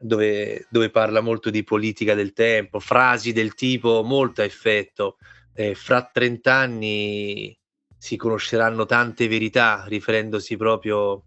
dove, 0.00 0.66
dove, 0.70 0.90
parla 0.90 1.20
molto 1.20 1.50
di 1.50 1.62
politica 1.62 2.14
del 2.14 2.32
tempo, 2.32 2.80
frasi 2.80 3.32
del 3.32 3.54
tipo 3.54 4.02
molto 4.02 4.40
a 4.40 4.44
effetto, 4.44 5.18
eh, 5.54 5.74
fra 5.74 6.08
30 6.10 6.52
anni 6.52 7.56
si 7.96 8.16
conosceranno 8.16 8.86
tante 8.86 9.28
verità, 9.28 9.84
riferendosi 9.86 10.56
proprio 10.56 11.22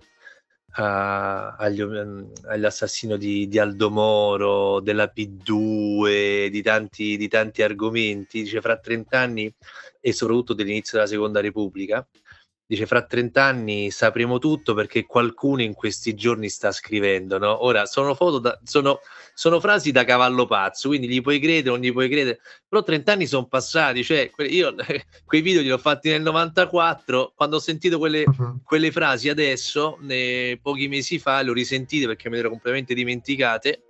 a, 0.75 1.55
agli, 1.55 1.81
all'assassino 1.81 3.17
di, 3.17 3.47
di 3.47 3.59
Aldo 3.59 3.91
Moro, 3.91 4.79
della 4.79 5.11
P2, 5.15 6.47
di 6.47 6.61
tanti, 6.63 7.15
di 7.17 7.27
tanti 7.27 7.61
argomenti, 7.61 8.41
dice 8.41 8.59
fra 8.61 8.77
30 8.77 9.19
anni 9.19 9.53
e 9.99 10.13
soprattutto 10.13 10.53
dell'inizio 10.53 10.97
della 10.97 11.09
Seconda 11.09 11.41
Repubblica. 11.41 12.05
Dice 12.65 12.85
fra 12.85 13.05
30 13.05 13.43
anni 13.43 13.91
sapremo 13.91 14.39
tutto 14.39 14.73
perché 14.73 15.05
qualcuno 15.05 15.61
in 15.61 15.73
questi 15.73 16.13
giorni 16.13 16.49
sta 16.49 16.71
scrivendo. 16.71 17.37
No? 17.37 17.65
Ora 17.65 17.85
sono, 17.85 18.15
foto 18.15 18.39
da, 18.39 18.57
sono, 18.63 18.99
sono, 19.33 19.59
frasi 19.59 19.91
da 19.91 20.05
cavallo 20.05 20.45
pazzo, 20.45 20.87
quindi 20.87 21.07
gli 21.07 21.21
puoi 21.21 21.39
credere 21.39 21.69
o 21.69 21.73
non 21.73 21.81
gli 21.81 21.91
puoi 21.91 22.09
credere, 22.09 22.39
però 22.67 22.81
30 22.81 23.11
anni 23.11 23.27
sono 23.27 23.47
passati. 23.47 24.03
Cioè, 24.03 24.31
io 24.49 24.73
quei 25.25 25.41
video 25.41 25.61
li 25.61 25.71
ho 25.71 25.77
fatti 25.77 26.09
nel 26.09 26.21
94. 26.21 27.33
Quando 27.35 27.57
ho 27.57 27.59
sentito 27.59 27.97
quelle, 27.97 28.23
uh-huh. 28.25 28.61
quelle 28.63 28.91
frasi 28.91 29.29
adesso, 29.29 29.99
pochi 30.61 30.87
mesi 30.87 31.19
fa, 31.19 31.41
le 31.41 31.49
ho 31.49 31.53
risentite 31.53 32.07
perché 32.07 32.29
me 32.29 32.35
le 32.35 32.41
ero 32.41 32.49
completamente 32.49 32.93
dimenticate 32.93 33.83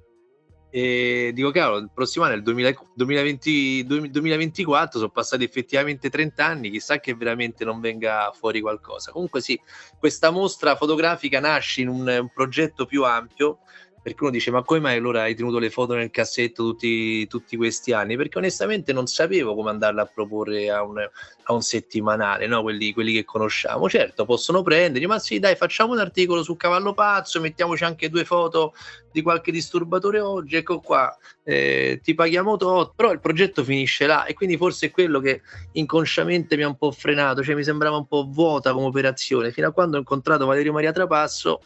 e 0.76 1.30
dico, 1.36 1.52
cavolo, 1.52 1.78
il 1.78 1.92
prossimo 1.94 2.26
anno 2.26 2.34
è 2.34 2.38
il 2.38 2.42
2000, 2.42 2.74
2020, 2.96 3.86
2024, 3.86 4.98
sono 4.98 5.12
passati 5.12 5.44
effettivamente 5.44 6.10
30 6.10 6.44
anni, 6.44 6.72
chissà 6.72 7.00
che 7.00 7.14
veramente 7.14 7.64
non 7.64 7.80
venga 7.80 8.32
fuori 8.34 8.60
qualcosa. 8.60 9.12
Comunque 9.12 9.40
sì, 9.40 9.60
questa 10.00 10.32
mostra 10.32 10.76
fotografica 10.76 11.40
nasce 11.40 11.82
in 11.82 11.90
un, 11.90 12.08
un 12.08 12.30
progetto 12.34 12.88
più 12.88 13.04
ampio 13.04 13.60
perché 14.04 14.22
uno 14.24 14.32
dice 14.32 14.52
ma 14.52 14.64
come 14.64 14.82
mai 14.82 14.98
allora 14.98 15.22
hai 15.22 15.34
tenuto 15.34 15.60
le 15.60 15.70
foto 15.70 15.96
nel 15.96 16.12
cassetto 16.12 16.64
tutti, 16.64 17.26
tutti 17.28 17.56
questi 17.56 17.94
anni? 17.94 18.18
Perché 18.18 18.38
onestamente 18.38 18.92
non 18.92 19.08
sapevo 19.08 19.56
come 19.56 19.70
andarle 19.70 20.02
a 20.02 20.06
proporre 20.06 20.70
a 20.70 20.84
un, 20.84 21.00
a 21.00 21.54
un 21.54 21.62
settimanale, 21.62 22.46
no? 22.46 22.62
quelli, 22.62 22.92
quelli, 22.92 23.14
che 23.14 23.24
conosciamo. 23.24 23.88
Certo, 23.88 24.26
possono 24.26 24.62
prendere, 24.62 25.08
ma 25.08 25.20
sì 25.20 25.40
dai 25.40 25.56
facciamo 25.56 25.94
un 25.94 26.00
articolo 26.00 26.44
su 26.44 26.58
Cavallo 26.58 26.94
Pazzo, 26.94 27.40
mettiamoci 27.40 27.86
anche 27.86 28.10
due 28.10 28.26
foto 28.26 28.74
di 29.10 29.22
qualche 29.22 29.54
disturbatore 29.54 30.20
oggi, 30.20 30.58
ecco 30.58 30.82
qua, 30.82 31.16
eh, 31.46 32.02
ti 32.04 32.14
paghiamo 32.14 32.58
tot, 32.58 32.94
però 32.98 33.14
il 33.14 33.22
progetto 33.22 33.64
finisce 33.64 34.06
là 34.06 34.26
e 34.26 34.34
quindi 34.34 34.58
forse 34.58 34.88
è 34.88 34.92
quello 34.92 35.22
che 35.22 35.42
inconsciamente 35.74 36.58
mi 36.58 36.64
ha 36.64 36.68
un 36.68 36.76
po' 36.76 36.92
frenato, 36.92 37.42
cioè 37.42 37.56
mi 37.56 37.64
sembrava 37.64 37.96
un 37.96 38.08
po' 38.08 38.28
vuota 38.30 38.74
come 38.74 38.88
operazione, 38.88 39.52
fino 39.52 39.68
a 39.68 39.72
quando 39.72 39.96
ho 39.96 40.00
incontrato 40.00 40.46
Valerio 40.46 40.74
Maria 40.74 40.92
Trapasso 40.92 41.62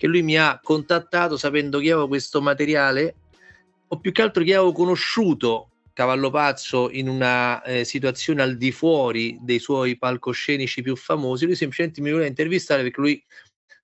che 0.00 0.06
lui 0.06 0.22
mi 0.22 0.38
ha 0.38 0.58
contattato 0.62 1.36
sapendo 1.36 1.78
che 1.78 1.92
avevo 1.92 2.08
questo 2.08 2.40
materiale 2.40 3.16
o 3.88 4.00
più 4.00 4.12
che 4.12 4.22
altro 4.22 4.42
che 4.42 4.54
avevo 4.54 4.72
conosciuto 4.72 5.72
Cavallo 5.92 6.30
Pazzo 6.30 6.88
in 6.90 7.06
una 7.06 7.62
eh, 7.62 7.84
situazione 7.84 8.40
al 8.40 8.56
di 8.56 8.72
fuori 8.72 9.36
dei 9.42 9.58
suoi 9.58 9.98
palcoscenici 9.98 10.80
più 10.80 10.96
famosi, 10.96 11.44
lui 11.44 11.54
semplicemente 11.54 12.00
mi 12.00 12.12
voleva 12.12 12.28
intervistare 12.28 12.80
perché 12.80 12.98
lui 12.98 13.22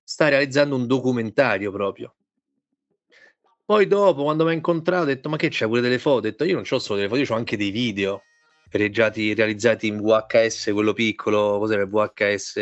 sta 0.03 0.29
realizzando 0.29 0.75
un 0.75 0.87
documentario 0.87 1.71
proprio. 1.71 2.15
Poi 3.67 3.87
dopo, 3.87 4.23
quando 4.23 4.45
mi 4.45 4.53
ha 4.53 4.55
incontrato, 4.55 5.03
ho 5.03 5.07
detto, 5.07 5.29
ma 5.29 5.37
che 5.37 5.49
c'è 5.51 5.67
pure 5.67 5.83
delle 5.83 5.99
foto? 5.99 6.17
Ho 6.17 6.21
detto, 6.21 6.45
io 6.45 6.55
non 6.55 6.65
ho 6.67 6.79
solo 6.79 6.97
delle 6.97 7.11
foto, 7.11 7.21
io 7.21 7.31
ho 7.31 7.37
anche 7.37 7.59
dei 7.59 7.71
video 7.71 8.23
realizzati, 8.71 9.35
realizzati 9.35 9.87
in 9.87 10.01
VHS, 10.01 10.71
quello 10.73 10.93
piccolo, 10.93 11.59
cos'era 11.59 11.83
il 11.83 11.89
VHS, 11.89 12.57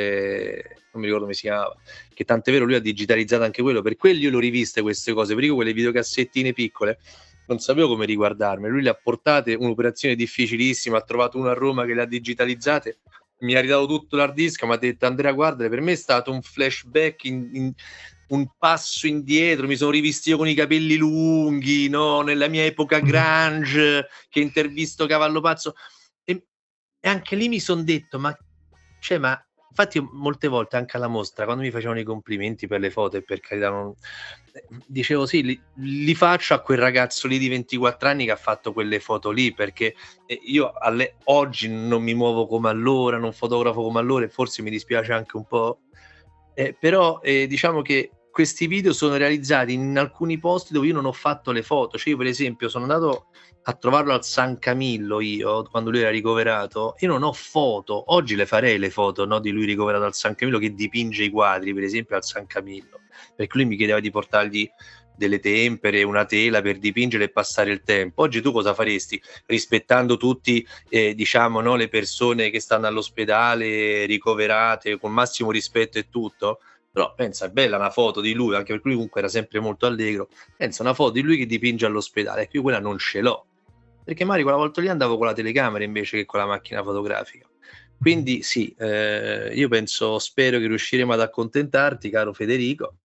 non 0.92 1.00
mi 1.00 1.04
ricordo 1.04 1.22
come 1.22 1.34
si 1.34 1.42
chiamava, 1.42 1.76
che 2.12 2.24
tant'è 2.24 2.52
vero 2.52 2.64
lui 2.64 2.74
ha 2.74 2.80
digitalizzato 2.80 3.42
anche 3.42 3.62
quello, 3.62 3.82
per 3.82 3.96
quello 3.96 4.20
io 4.20 4.30
l'ho 4.30 4.38
riviste 4.38 4.82
queste 4.82 5.12
cose, 5.12 5.34
perché 5.34 5.50
quelle 5.50 5.72
videocassettine 5.72 6.52
piccole 6.52 6.98
non 7.46 7.58
sapevo 7.58 7.88
come 7.88 8.06
riguardarmi, 8.06 8.68
lui 8.68 8.82
le 8.82 8.90
ha 8.90 8.94
portate, 8.94 9.54
un'operazione 9.54 10.14
difficilissima, 10.14 10.98
ha 10.98 11.02
trovato 11.02 11.38
una 11.38 11.50
a 11.50 11.54
Roma 11.54 11.84
che 11.84 11.94
le 11.94 12.02
ha 12.02 12.06
digitalizzate, 12.06 12.98
mi 13.40 13.54
ha 13.54 13.60
ridato 13.60 13.86
tutto 13.86 14.16
l'hard 14.16 14.34
disk, 14.34 14.62
mi 14.64 14.72
ha 14.72 14.76
detto 14.76 15.06
Andrea 15.06 15.32
guarda, 15.32 15.68
per 15.68 15.80
me 15.80 15.92
è 15.92 15.96
stato 15.96 16.30
un 16.30 16.40
flashback 16.40 17.24
in, 17.24 17.50
in, 17.52 17.72
un 18.28 18.48
passo 18.58 19.06
indietro, 19.06 19.66
mi 19.66 19.76
sono 19.76 19.90
rivisto 19.90 20.30
io 20.30 20.38
con 20.38 20.48
i 20.48 20.54
capelli 20.54 20.96
lunghi, 20.96 21.88
no? 21.88 22.22
nella 22.22 22.48
mia 22.48 22.64
epoca 22.64 22.96
mm-hmm. 22.96 23.06
grunge, 23.06 24.08
che 24.30 24.40
intervisto 24.40 25.06
Cavallo 25.06 25.40
Pazzo. 25.40 25.74
E, 27.04 27.08
anche 27.08 27.36
lì 27.36 27.48
mi 27.48 27.60
sono 27.60 27.82
detto, 27.82 28.18
ma, 28.18 28.34
cioè, 28.98 29.18
ma 29.18 29.38
infatti 29.68 30.00
molte 30.00 30.48
volte 30.48 30.76
anche 30.76 30.96
alla 30.96 31.08
mostra, 31.08 31.44
quando 31.44 31.62
mi 31.62 31.70
facevano 31.70 32.00
i 32.00 32.04
complimenti 32.04 32.66
per 32.66 32.80
le 32.80 32.90
foto 32.90 33.18
e 33.18 33.22
per 33.22 33.40
carità, 33.40 33.68
non... 33.68 33.92
dicevo 34.86 35.26
sì, 35.26 35.42
li, 35.42 35.60
li, 35.74 36.14
faccio 36.14 36.54
a 36.54 36.60
quel 36.60 36.78
ragazzo 36.78 37.28
lì 37.28 37.38
di 37.38 37.48
24 37.48 38.08
anni 38.08 38.24
che 38.24 38.30
ha 38.30 38.36
fatto 38.36 38.72
quelle 38.72 39.00
foto 39.00 39.30
lì, 39.30 39.52
perché 39.52 39.94
eh, 40.24 40.40
io 40.44 40.72
alle, 40.72 41.16
oggi 41.24 41.68
non 41.68 42.02
mi 42.02 42.14
muovo 42.14 42.46
come 42.46 42.70
allora, 42.70 43.18
non 43.18 43.34
fotografo 43.34 43.82
come 43.82 43.98
allora 43.98 44.24
e 44.24 44.30
forse 44.30 44.62
mi 44.62 44.70
dispiace 44.70 45.12
anche 45.12 45.36
un 45.36 45.44
po' 45.44 45.80
Eh, 46.54 46.76
però 46.78 47.20
eh, 47.20 47.48
diciamo 47.48 47.82
che 47.82 48.10
questi 48.34 48.66
video 48.66 48.92
sono 48.92 49.16
realizzati 49.16 49.74
in 49.74 49.96
alcuni 49.96 50.40
posti 50.40 50.72
dove 50.72 50.88
io 50.88 50.92
non 50.92 51.04
ho 51.04 51.12
fatto 51.12 51.52
le 51.52 51.62
foto. 51.62 51.96
Cioè, 51.96 52.08
io, 52.08 52.16
per 52.16 52.26
esempio, 52.26 52.68
sono 52.68 52.82
andato 52.82 53.26
a 53.62 53.74
trovarlo 53.74 54.12
al 54.12 54.24
San 54.24 54.58
Camillo 54.58 55.20
io 55.20 55.62
quando 55.62 55.90
lui 55.90 56.00
era 56.00 56.10
ricoverato. 56.10 56.96
Io 56.98 57.08
non 57.08 57.22
ho 57.22 57.32
foto. 57.32 58.12
Oggi 58.12 58.34
le 58.34 58.44
farei 58.44 58.78
le 58.78 58.90
foto 58.90 59.24
no, 59.24 59.38
di 59.38 59.52
lui 59.52 59.66
ricoverato 59.66 60.04
al 60.04 60.14
San 60.14 60.34
Camillo 60.34 60.58
che 60.58 60.74
dipinge 60.74 61.22
i 61.22 61.30
quadri, 61.30 61.72
per 61.72 61.84
esempio, 61.84 62.16
al 62.16 62.24
San 62.24 62.48
Camillo. 62.48 63.02
Perché 63.36 63.56
lui 63.56 63.66
mi 63.66 63.76
chiedeva 63.76 64.00
di 64.00 64.10
portargli 64.10 64.68
delle 65.16 65.38
tempere, 65.38 66.02
una 66.02 66.24
tela 66.24 66.60
per 66.60 66.78
dipingere 66.78 67.24
e 67.24 67.30
passare 67.30 67.70
il 67.70 67.82
tempo. 67.84 68.22
Oggi 68.22 68.40
tu 68.40 68.50
cosa 68.50 68.74
faresti? 68.74 69.22
Rispettando 69.46 70.16
tutti, 70.16 70.66
eh, 70.88 71.14
diciamo, 71.14 71.60
no, 71.60 71.76
le 71.76 71.86
persone 71.86 72.50
che 72.50 72.58
stanno 72.58 72.88
all'ospedale, 72.88 74.06
ricoverate, 74.06 74.98
con 74.98 75.12
massimo 75.12 75.52
rispetto 75.52 75.98
e 75.98 76.08
tutto? 76.10 76.58
Però 76.94 77.12
pensa, 77.12 77.46
è 77.46 77.50
bella 77.50 77.74
una 77.76 77.90
foto 77.90 78.20
di 78.20 78.34
lui, 78.34 78.54
anche 78.54 78.70
perché 78.72 78.86
lui 78.86 78.94
comunque 78.94 79.18
era 79.20 79.28
sempre 79.28 79.58
molto 79.58 79.84
allegro. 79.84 80.28
Pensa 80.56 80.84
una 80.84 80.94
foto 80.94 81.10
di 81.10 81.22
lui 81.22 81.36
che 81.36 81.44
dipinge 81.44 81.86
all'ospedale, 81.86 82.42
e 82.42 82.48
io 82.52 82.62
quella 82.62 82.78
non 82.78 82.98
ce 82.98 83.20
l'ho. 83.20 83.46
Perché 84.04 84.22
magari 84.22 84.44
quella 84.44 84.58
volta 84.58 84.80
lì 84.80 84.86
andavo 84.86 85.16
con 85.16 85.26
la 85.26 85.32
telecamera 85.32 85.82
invece 85.82 86.18
che 86.18 86.24
con 86.24 86.38
la 86.38 86.46
macchina 86.46 86.84
fotografica. 86.84 87.48
Quindi 87.98 88.44
sì, 88.44 88.72
eh, 88.78 89.50
io 89.52 89.68
penso, 89.68 90.20
spero 90.20 90.60
che 90.60 90.68
riusciremo 90.68 91.12
ad 91.12 91.20
accontentarti, 91.20 92.10
caro 92.10 92.32
Federico, 92.32 92.98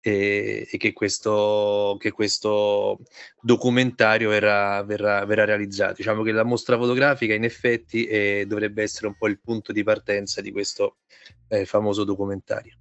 e, 0.00 0.66
e 0.70 0.76
che, 0.78 0.94
questo, 0.94 1.96
che, 2.00 2.12
questo, 2.12 3.00
documentario 3.38 4.30
verrà, 4.30 4.82
verrà, 4.82 5.26
verrà, 5.26 5.44
realizzato. 5.44 5.96
Diciamo 5.98 6.22
che 6.22 6.32
la 6.32 6.42
mostra 6.42 6.78
fotografica 6.78 7.34
in 7.34 7.44
effetti 7.44 8.06
eh, 8.06 8.46
dovrebbe 8.46 8.82
essere 8.82 9.08
un 9.08 9.16
po' 9.18 9.28
il 9.28 9.38
punto 9.40 9.72
di 9.72 9.82
partenza 9.82 10.40
di 10.40 10.52
questo 10.52 11.00
eh, 11.48 11.66
famoso 11.66 12.04
documentario. 12.04 12.78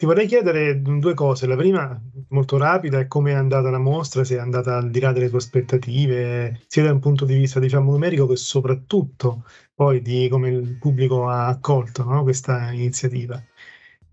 Ti 0.00 0.06
vorrei 0.06 0.26
chiedere 0.26 0.80
due 0.80 1.12
cose. 1.12 1.46
La 1.46 1.56
prima, 1.56 2.00
molto 2.28 2.56
rapida, 2.56 2.98
è 3.00 3.06
come 3.06 3.32
è 3.32 3.34
andata 3.34 3.68
la 3.68 3.78
mostra, 3.78 4.24
se 4.24 4.36
è 4.36 4.38
andata 4.38 4.78
al 4.78 4.88
di 4.88 4.98
là 4.98 5.12
delle 5.12 5.28
tue 5.28 5.36
aspettative, 5.36 6.62
sia 6.68 6.84
da 6.84 6.92
un 6.92 7.00
punto 7.00 7.26
di 7.26 7.34
vista, 7.36 7.60
diciamo, 7.60 7.90
numerico 7.92 8.26
che 8.26 8.36
soprattutto 8.36 9.44
poi 9.74 10.00
di 10.00 10.26
come 10.30 10.48
il 10.48 10.78
pubblico 10.78 11.28
ha 11.28 11.48
accolto 11.48 12.02
no, 12.04 12.22
questa 12.22 12.72
iniziativa. 12.72 13.44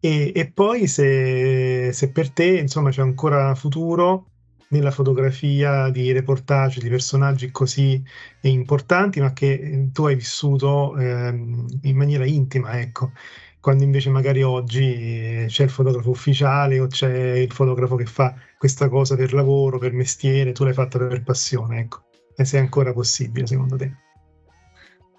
E, 0.02 0.34
e 0.36 0.52
poi 0.52 0.88
se, 0.88 1.92
se, 1.94 2.12
per 2.12 2.32
te 2.32 2.58
insomma 2.60 2.90
c'è 2.90 3.02
ancora 3.02 3.56
futuro 3.56 4.32
nella 4.70 4.92
fotografia 4.92 5.90
di 5.90 6.12
reportage 6.12 6.82
di 6.82 6.90
personaggi 6.90 7.50
così 7.50 8.04
importanti, 8.42 9.22
ma 9.22 9.32
che 9.32 9.90
tu 9.94 10.06
hai 10.06 10.16
vissuto 10.16 10.98
eh, 10.98 11.30
in 11.30 11.96
maniera 11.96 12.26
intima, 12.26 12.78
ecco. 12.78 13.12
Quando 13.68 13.84
invece 13.84 14.10
magari 14.10 14.44
oggi 14.44 15.44
c'è 15.50 15.64
il 15.64 15.70
fotografo 15.70 16.10
ufficiale 16.10 16.80
o 16.80 16.88
c'è 16.88 17.34
il 17.34 17.52
fotografo 17.52 17.98
che 17.98 18.06
fa 18.06 18.34
questa 18.58 18.88
cosa 18.88 19.18
per 19.18 19.34
lavoro, 19.34 19.78
per 19.78 19.92
mestiere, 19.92 20.54
tu 20.54 20.64
l'hai 20.64 20.72
fatta 20.72 20.98
per 20.98 21.22
passione, 21.22 21.80
ecco. 21.80 22.06
E 22.34 22.46
se 22.46 22.60
è 22.60 22.62
ancora 22.62 22.94
possibile, 22.94 23.46
secondo 23.46 23.76
te? 23.76 23.92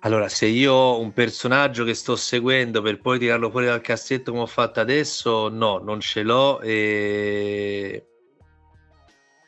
Allora, 0.00 0.30
se 0.30 0.46
io 0.46 0.72
ho 0.72 0.98
un 0.98 1.12
personaggio 1.12 1.84
che 1.84 1.92
sto 1.92 2.16
seguendo 2.16 2.80
per 2.80 3.02
poi 3.02 3.18
tirarlo 3.18 3.50
fuori 3.50 3.66
dal 3.66 3.82
cassetto 3.82 4.30
come 4.30 4.44
ho 4.44 4.46
fatto 4.46 4.80
adesso, 4.80 5.50
no, 5.50 5.76
non 5.76 6.00
ce 6.00 6.22
l'ho 6.22 6.58
e 6.62 8.02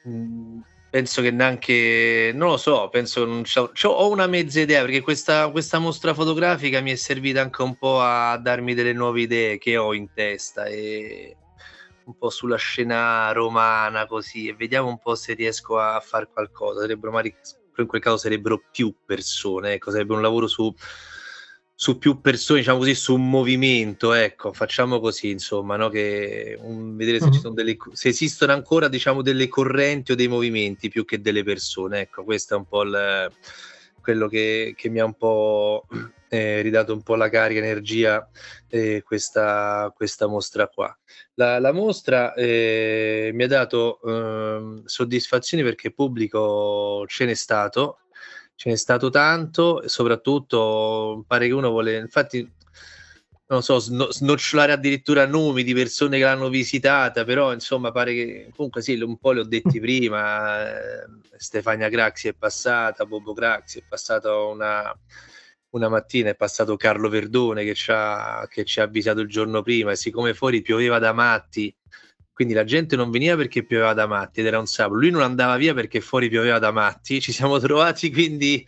mm, 0.06 0.60
penso 0.90 1.22
che 1.22 1.30
neanche, 1.30 2.32
non 2.34 2.50
lo 2.50 2.56
so, 2.56 2.88
penso 2.88 3.24
non 3.24 3.42
c'ho, 3.42 3.70
c'ho, 3.72 3.88
ho 3.88 4.10
una 4.10 4.26
mezza 4.26 4.60
idea 4.60 4.82
perché 4.82 5.00
questa, 5.00 5.48
questa 5.50 5.78
mostra 5.78 6.12
fotografica 6.12 6.80
mi 6.80 6.90
è 6.90 6.96
servita 6.96 7.40
anche 7.40 7.62
un 7.62 7.76
po' 7.76 8.00
a 8.00 8.36
darmi 8.36 8.74
delle 8.74 8.92
nuove 8.92 9.22
idee 9.22 9.58
che 9.58 9.76
ho 9.76 9.94
in 9.94 10.12
testa 10.12 10.64
e 10.64 11.36
un 12.04 12.16
po' 12.18 12.30
sulla 12.30 12.56
scena 12.56 13.30
romana 13.30 14.06
così 14.06 14.48
e 14.48 14.54
vediamo 14.54 14.88
un 14.88 14.98
po' 14.98 15.14
se 15.14 15.34
riesco 15.34 15.78
a 15.78 16.00
fare 16.00 16.28
qualcosa. 16.32 16.80
Sarebbero 16.80 17.12
magari 17.12 17.36
in 17.76 17.86
quel 17.86 18.00
caso 18.00 18.16
sarebbero 18.16 18.62
più 18.70 18.94
persone, 19.06 19.74
ecco, 19.74 19.90
sarebbe 19.90 20.12
un 20.12 20.20
lavoro 20.20 20.46
su, 20.46 20.74
su 21.82 21.96
più 21.96 22.20
persone, 22.20 22.58
diciamo 22.58 22.76
così, 22.76 22.94
su 22.94 23.14
un 23.14 23.30
movimento, 23.30 24.12
ecco, 24.12 24.52
facciamo 24.52 25.00
così, 25.00 25.30
insomma, 25.30 25.76
no? 25.76 25.88
che 25.88 26.54
un, 26.60 26.94
vedere 26.94 27.20
se, 27.20 27.30
mm-hmm. 27.30 27.54
delle, 27.54 27.76
se, 27.92 28.08
esistono 28.08 28.52
ancora, 28.52 28.86
diciamo, 28.86 29.22
delle 29.22 29.48
correnti 29.48 30.12
o 30.12 30.14
dei 30.14 30.28
movimenti 30.28 30.90
più 30.90 31.06
che 31.06 31.22
delle 31.22 31.42
persone, 31.42 32.00
ecco, 32.00 32.22
questo 32.22 32.52
è 32.52 32.58
un 32.58 32.66
po' 32.66 32.82
il, 32.82 33.32
quello 33.98 34.28
che, 34.28 34.74
che, 34.76 34.90
mi 34.90 34.98
ha 34.98 35.06
un 35.06 35.14
po' 35.14 35.86
eh, 36.28 36.60
ridato 36.60 36.92
un 36.92 37.02
po' 37.02 37.14
la 37.14 37.30
carica, 37.30 37.60
energia, 37.60 38.28
eh, 38.68 39.02
questa, 39.02 39.90
questa 39.96 40.26
mostra 40.26 40.68
qua. 40.68 40.94
La, 41.36 41.58
la 41.60 41.72
mostra 41.72 42.34
eh, 42.34 43.30
mi 43.32 43.44
ha 43.44 43.48
dato 43.48 44.00
ehm, 44.04 44.82
soddisfazioni 44.84 45.62
perché 45.62 45.92
pubblico 45.92 47.06
ce 47.06 47.24
n'è 47.24 47.32
stato, 47.32 47.99
ce 48.60 48.68
n'è 48.68 48.76
stato 48.76 49.08
tanto 49.08 49.80
e 49.80 49.88
soprattutto 49.88 51.24
pare 51.26 51.46
che 51.46 51.54
uno 51.54 51.70
vuole, 51.70 51.96
infatti 51.96 52.46
non 53.46 53.62
so, 53.62 53.78
sno- 53.78 54.12
snocciolare 54.12 54.72
addirittura 54.72 55.24
nomi 55.24 55.62
di 55.62 55.72
persone 55.72 56.18
che 56.18 56.24
l'hanno 56.24 56.50
visitata, 56.50 57.24
però 57.24 57.54
insomma 57.54 57.90
pare 57.90 58.12
che 58.12 58.50
comunque 58.54 58.82
sì, 58.82 59.00
un 59.00 59.16
po' 59.16 59.30
li 59.32 59.38
ho 59.38 59.44
detti 59.44 59.80
prima, 59.80 60.68
eh, 60.68 61.06
Stefania 61.38 61.88
Craxi 61.88 62.28
è 62.28 62.34
passata, 62.34 63.06
Bobo 63.06 63.32
Craxi 63.32 63.78
è 63.78 63.82
passata 63.88 64.36
una, 64.36 64.94
una 65.70 65.88
mattina, 65.88 66.28
è 66.28 66.36
passato 66.36 66.76
Carlo 66.76 67.08
Verdone 67.08 67.64
che 67.64 67.72
ci, 67.74 67.90
ha, 67.94 68.46
che 68.46 68.66
ci 68.66 68.80
ha 68.80 68.82
avvisato 68.82 69.20
il 69.20 69.28
giorno 69.28 69.62
prima 69.62 69.92
e 69.92 69.96
siccome 69.96 70.34
fuori 70.34 70.60
pioveva 70.60 70.98
da 70.98 71.14
matti, 71.14 71.74
quindi 72.40 72.56
la 72.56 72.64
gente 72.64 72.96
non 72.96 73.10
veniva 73.10 73.36
perché 73.36 73.64
pioveva 73.64 73.92
da 73.92 74.06
matti 74.06 74.40
ed 74.40 74.46
era 74.46 74.58
un 74.58 74.64
sabato, 74.64 74.98
lui 74.98 75.10
non 75.10 75.20
andava 75.20 75.58
via 75.58 75.74
perché 75.74 76.00
fuori 76.00 76.30
pioveva 76.30 76.58
da 76.58 76.70
matti, 76.70 77.20
ci 77.20 77.32
siamo 77.32 77.58
trovati 77.58 78.10
quindi 78.10 78.66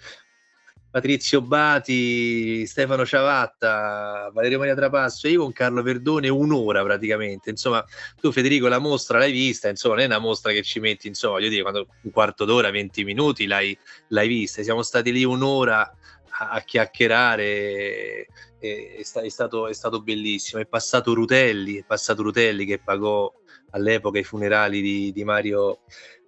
Patrizio 0.91 1.41
Bati, 1.41 2.67
Stefano 2.67 3.07
Ciavatta, 3.07 4.31
Valerio 4.35 4.59
Maria 4.59 4.75
Trapasso 4.75 5.27
e 5.27 5.31
io 5.31 5.41
con 5.41 5.53
Carlo 5.53 5.81
Verdone 5.81 6.29
un'ora 6.29 6.83
praticamente. 6.83 7.49
Insomma, 7.49 7.83
tu 8.21 8.31
Federico 8.31 8.69
la 8.69 8.79
mostra 8.79 9.17
l'hai 9.17 9.33
vista, 9.33 9.71
insomma, 9.71 9.95
non 9.95 10.03
è 10.03 10.07
una 10.07 10.19
mostra 10.19 10.53
che 10.53 10.63
ci 10.63 10.79
metti, 10.79 11.09
insomma, 11.09 11.41
io 11.41 11.49
dico, 11.49 11.63
quando 11.63 11.87
un 12.03 12.11
quarto 12.11 12.45
d'ora, 12.45 12.71
20 12.71 13.05
minuti 13.05 13.47
l'hai, 13.47 13.75
l'hai 14.09 14.29
vista. 14.29 14.63
Siamo 14.63 14.83
stati 14.83 15.13
lì 15.13 15.25
un'ora 15.25 15.81
a, 15.81 16.51
a 16.51 16.61
chiacchierare, 16.61 18.27
è, 18.59 19.03
stato, 19.03 19.69
è 19.69 19.73
stato 19.73 20.03
bellissimo. 20.03 20.61
È 20.61 20.67
passato 20.67 21.15
Rutelli, 21.15 21.79
è 21.79 21.85
passato 21.87 22.23
Rutelli 22.23 22.67
che 22.67 22.79
pagò 22.79 23.33
all'epoca 23.73 24.19
i 24.19 24.25
funerali 24.25 24.81
di, 24.81 25.13
di 25.13 25.25
Mario 25.25 25.81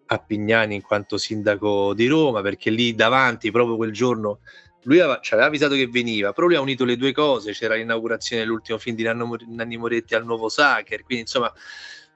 a 0.06 0.18
Pignani 0.18 0.74
in 0.74 0.82
quanto 0.82 1.16
sindaco 1.16 1.94
di 1.94 2.06
Roma, 2.06 2.42
perché 2.42 2.70
lì 2.70 2.94
davanti, 2.94 3.50
proprio 3.50 3.76
quel 3.76 3.92
giorno, 3.92 4.40
lui 4.82 5.00
aveva, 5.00 5.20
ci 5.20 5.32
aveva 5.32 5.48
avvisato 5.48 5.74
che 5.74 5.86
veniva, 5.86 6.32
però 6.32 6.46
lui 6.46 6.56
ha 6.56 6.60
unito 6.60 6.84
le 6.84 6.96
due 6.96 7.12
cose, 7.12 7.52
c'era 7.52 7.74
l'inaugurazione 7.74 8.42
dell'ultimo 8.42 8.78
film 8.78 8.96
di 8.96 9.02
Nanni 9.02 9.76
Moretti 9.76 10.14
al 10.14 10.24
nuovo 10.24 10.48
Sacher, 10.48 11.04
quindi 11.04 11.24
insomma 11.24 11.52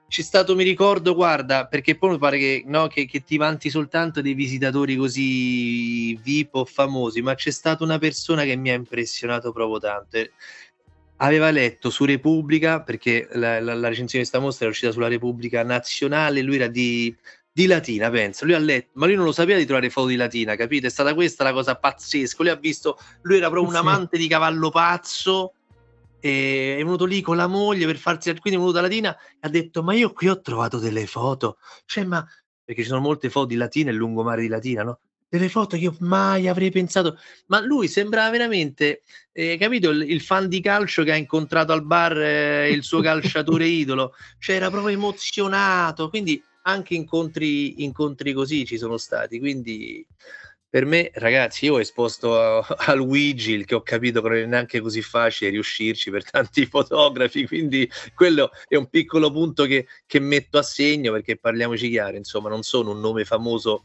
c'è 0.09 0.23
stato, 0.23 0.55
mi 0.55 0.63
ricordo, 0.63 1.13
guarda, 1.13 1.67
perché 1.67 1.95
poi 1.95 2.11
mi 2.11 2.17
pare 2.17 2.39
che, 2.39 2.63
no, 2.65 2.87
che, 2.87 3.05
che, 3.05 3.23
ti 3.23 3.37
vanti 3.37 3.69
soltanto 3.69 4.21
dei 4.21 4.33
visitatori 4.33 4.95
così 4.95 6.15
VIP 6.15 6.55
o 6.55 6.65
famosi, 6.65 7.21
ma 7.21 7.35
c'è 7.35 7.51
stata 7.51 7.83
una 7.83 7.99
persona 7.99 8.43
che 8.43 8.55
mi 8.55 8.71
ha 8.71 8.73
impressionato 8.73 9.51
proprio 9.51 9.77
tanto. 9.77 10.17
Aveva 11.21 11.49
letto 11.51 11.89
su 11.89 12.05
Repubblica, 12.05 12.81
perché 12.81 13.27
la, 13.33 13.59
la, 13.59 13.73
la 13.73 13.87
recensione 13.89 14.23
di 14.23 14.29
questa 14.29 14.39
mostra 14.39 14.65
era 14.65 14.73
uscita 14.73 14.91
sulla 14.91 15.07
Repubblica 15.07 15.63
Nazionale, 15.63 16.41
lui 16.41 16.55
era 16.55 16.67
di 16.67 17.15
di 17.51 17.65
Latina, 17.65 18.09
pensa, 18.09 18.45
lui 18.45 18.53
ha 18.53 18.59
letto, 18.59 18.91
ma 18.93 19.05
lui 19.05 19.15
non 19.15 19.25
lo 19.25 19.33
sapeva 19.33 19.57
di 19.57 19.65
trovare 19.65 19.89
foto 19.89 20.07
di 20.07 20.15
Latina, 20.15 20.55
capite? 20.55 20.87
È 20.87 20.89
stata 20.89 21.13
questa 21.13 21.43
la 21.43 21.51
cosa 21.51 21.75
pazzesca, 21.75 22.43
lui 22.43 22.51
ha 22.51 22.55
visto, 22.55 22.97
lui 23.23 23.37
era 23.37 23.49
proprio 23.49 23.69
un 23.69 23.75
amante 23.75 24.17
di 24.17 24.29
cavallo 24.29 24.69
pazzo, 24.69 25.55
e 26.21 26.75
è 26.75 26.83
venuto 26.83 27.03
lì 27.03 27.21
con 27.21 27.35
la 27.35 27.47
moglie 27.47 27.85
per 27.85 27.97
farsi, 27.97 28.29
quindi 28.39 28.51
è 28.51 28.61
venuto 28.61 28.71
da 28.71 28.81
Latina 28.81 29.13
e 29.15 29.39
ha 29.41 29.49
detto, 29.49 29.83
ma 29.83 29.93
io 29.93 30.13
qui 30.13 30.29
ho 30.29 30.39
trovato 30.39 30.79
delle 30.79 31.05
foto, 31.05 31.57
cioè 31.85 32.05
ma, 32.05 32.25
perché 32.63 32.83
ci 32.83 32.87
sono 32.87 33.01
molte 33.01 33.29
foto 33.29 33.47
di 33.47 33.55
Latina 33.55 33.89
e 33.89 33.93
lungomare 33.93 34.41
di 34.41 34.47
Latina, 34.47 34.83
no? 34.83 34.99
Delle 35.29 35.49
foto 35.49 35.77
che 35.77 35.83
io 35.83 35.95
mai 35.99 36.47
avrei 36.47 36.71
pensato, 36.71 37.19
ma 37.47 37.59
lui 37.59 37.87
sembrava 37.87 38.31
veramente, 38.31 39.03
eh, 39.31 39.57
capito, 39.57 39.91
il, 39.91 40.09
il, 40.09 40.21
fan 40.21 40.49
di 40.49 40.59
calcio 40.59 41.03
che 41.03 41.11
ha 41.11 41.15
incontrato 41.15 41.71
al 41.71 41.85
bar 41.85 42.17
eh, 42.17 42.71
il 42.71 42.83
suo 42.83 42.99
calciatore 43.01 43.65
idolo, 43.67 44.15
cioè 44.39 44.55
era 44.55 44.71
proprio 44.71 44.95
emozionato, 44.95 46.09
quindi 46.09 46.41
anche 46.63 46.95
incontri, 46.95 47.83
incontri 47.83 48.33
così 48.33 48.65
ci 48.65 48.77
sono 48.77 48.97
stati. 48.97 49.37
Quindi 49.37 50.05
per 50.69 50.85
me, 50.85 51.09
ragazzi, 51.15 51.65
io 51.65 51.73
ho 51.75 51.79
esposto 51.79 52.39
a, 52.39 52.59
al 52.59 52.99
Wigil 52.99 53.65
che 53.65 53.73
ho 53.73 53.81
capito 53.81 54.21
che 54.21 54.29
non 54.29 54.37
è 54.37 54.45
neanche 54.45 54.79
così 54.81 55.01
facile 55.01 55.49
riuscirci 55.49 56.11
per 56.11 56.29
tanti 56.29 56.67
fotografi, 56.67 57.47
quindi 57.47 57.89
quello 58.13 58.51
è 58.67 58.75
un 58.75 58.87
piccolo 58.87 59.31
punto 59.31 59.65
che, 59.65 59.87
che 60.05 60.19
metto 60.19 60.59
a 60.59 60.61
segno 60.61 61.11
perché 61.11 61.37
parliamoci 61.37 61.89
chiaro, 61.89 62.17
insomma, 62.17 62.49
non 62.49 62.61
sono 62.61 62.91
un 62.91 62.99
nome 62.99 63.25
famoso 63.25 63.83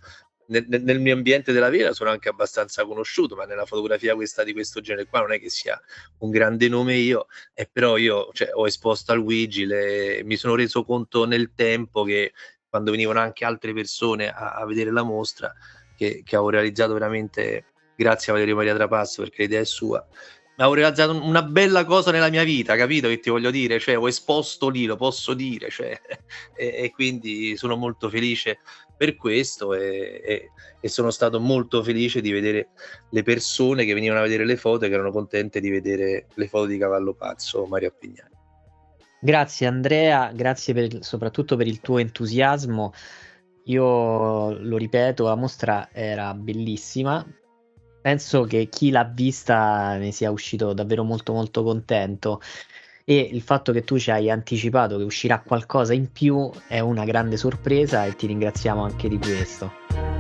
nel, 0.49 0.67
nel, 0.69 1.01
mio 1.01 1.15
ambiente 1.15 1.53
della 1.53 1.69
vita 1.69 1.93
sono 1.93 2.11
anche 2.11 2.29
abbastanza 2.29 2.85
conosciuto, 2.85 3.35
ma 3.37 3.45
nella 3.45 3.67
fotografia 3.67 4.15
questa 4.15 4.45
di 4.45 4.53
questo 4.53 4.81
genere 4.81 5.07
qua 5.07 5.21
non 5.21 5.33
è 5.33 5.41
che 5.41 5.51
sia 5.51 5.81
un 6.19 6.31
grande 6.31 6.69
nome 6.69 6.95
io, 6.97 7.27
e 7.53 7.69
però 7.71 7.97
io 7.97 8.31
cioè, 8.33 8.51
ho 8.53 8.67
esposto 8.67 9.13
al 9.13 9.25
Vigile, 9.25 10.23
mi 10.25 10.37
sono 10.37 10.55
reso 10.55 10.85
conto 10.85 11.25
nel 11.25 11.53
tempo 11.55 12.05
che 12.05 12.33
quando 12.69 12.91
venivano 12.91 13.21
anche 13.21 13.45
altre 13.45 13.73
persone 13.73 14.29
a, 14.29 14.55
a 14.55 14.67
vedere 14.67 14.91
la 14.91 15.03
mostra, 15.03 15.53
che, 15.97 16.23
che 16.25 16.37
avevo 16.37 16.51
realizzato 16.51 16.93
veramente 16.93 17.67
grazie 17.97 18.31
a 18.33 18.35
Valerio 18.35 18.57
Maria 18.57 18.75
Trapasso 18.75 19.23
perché 19.23 19.43
l'idea 19.43 19.61
è 19.61 19.65
sua 19.65 20.05
avevo 20.57 20.75
realizzato 20.75 21.21
una 21.21 21.43
bella 21.43 21.85
cosa 21.85 22.11
nella 22.11 22.31
mia 22.31 22.45
vita, 22.45 22.77
capito 22.77 23.09
che 23.09 23.19
ti 23.19 23.31
voglio 23.31 23.51
dire? 23.51 23.79
Cioè, 23.79 23.99
ho 23.99 24.07
esposto 24.07 24.69
lì, 24.69 24.85
lo 24.85 24.97
posso 24.97 25.35
dire, 25.35 25.69
cioè, 25.71 25.99
e, 26.55 26.67
e, 26.67 26.91
quindi 26.93 27.57
sono 27.57 27.77
molto 27.77 28.09
felice 28.09 28.59
per 28.97 29.17
questo 29.17 29.75
e, 29.75 30.23
e, 30.25 30.51
e, 30.81 30.89
sono 30.89 31.11
stato 31.11 31.41
molto 31.41 31.83
felice 31.83 32.21
di 32.21 32.31
vedere 32.31 32.69
le 33.11 33.23
persone 33.23 33.85
che 33.85 33.95
venivano 33.95 34.21
a 34.21 34.25
vedere 34.25 34.45
le 34.45 34.57
foto 34.57 34.85
e 34.85 34.89
che 34.89 34.95
erano 34.95 35.11
contente 35.11 35.61
di 35.61 35.71
vedere 35.71 36.27
le 36.33 36.49
foto 36.49 36.67
di 36.67 36.79
Cavallo 36.79 37.15
Pazzo 37.15 37.67
Mario 37.67 37.89
Appignani. 37.89 38.33
Grazie 39.21 39.67
Andrea, 39.67 40.31
grazie 40.33 40.75
per, 40.75 40.99
soprattutto 41.01 41.57
per 41.57 41.67
il 41.67 41.81
tuo 41.81 41.99
entusiasmo. 41.99 42.93
Io 43.65 44.53
lo 44.59 44.77
ripeto, 44.77 45.25
la 45.25 45.35
mostra 45.35 45.89
era 45.91 46.35
bellissima, 46.35 47.27
penso 48.05 48.45
che 48.45 48.69
chi 48.69 48.91
l'ha 48.91 49.05
vista 49.05 49.97
ne 49.97 50.13
sia 50.13 50.31
uscito 50.31 50.75
davvero 50.75 51.05
molto 51.05 51.33
molto 51.33 51.63
contento 51.63 52.39
e 53.03 53.17
il 53.19 53.41
fatto 53.41 53.73
che 53.73 53.83
tu 53.83 53.99
ci 53.99 54.11
hai 54.11 54.31
anticipato 54.31 54.99
che 54.99 55.05
uscirà 55.05 55.41
qualcosa 55.41 55.95
in 55.95 56.13
più 56.13 56.51
è 56.69 56.81
una 56.81 57.05
grande 57.05 57.39
sorpresa 57.39 58.05
e 58.05 58.15
ti 58.15 58.27
ringraziamo 58.27 58.85
anche 58.85 59.09
di 59.09 59.17
questo. 59.17 60.14